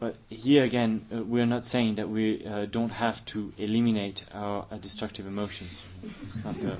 [0.00, 4.24] But here again, uh, we are not saying that we uh, don't have to eliminate
[4.34, 5.84] our uh, destructive emotions.
[6.26, 6.76] It's not the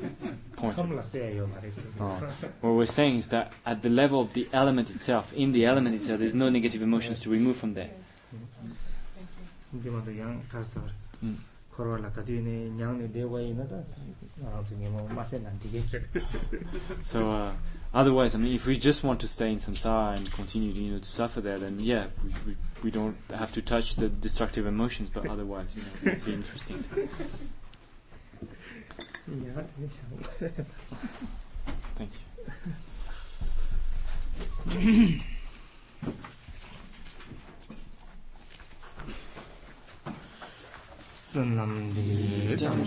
[0.56, 0.78] point.
[0.78, 2.04] oh.
[2.60, 5.94] What we're saying is that at the level of the element itself, in the element
[5.94, 7.90] itself, there's no negative emotions to remove from there.
[9.72, 11.34] Mm
[11.76, 13.76] korwa la kati nyang ni dewa ina da
[14.92, 15.08] mo
[15.42, 15.80] nanti ge
[17.00, 17.52] so uh,
[17.92, 20.98] otherwise I mean if we just want to stay in samsara and continue you know,
[21.00, 25.10] to suffer there then yeah we, we, we don't have to touch the destructive emotions
[25.10, 26.82] but otherwise you know it would be interesting
[31.94, 32.10] thank
[34.78, 35.20] you
[41.34, 42.54] Sanamdi.
[42.54, 42.86] Tam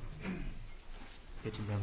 [1.43, 1.81] getting better.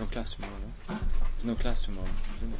[0.00, 0.52] No class tomorrow.
[0.88, 0.98] No?
[1.30, 2.08] There's no class tomorrow.
[2.36, 2.58] Isn't it?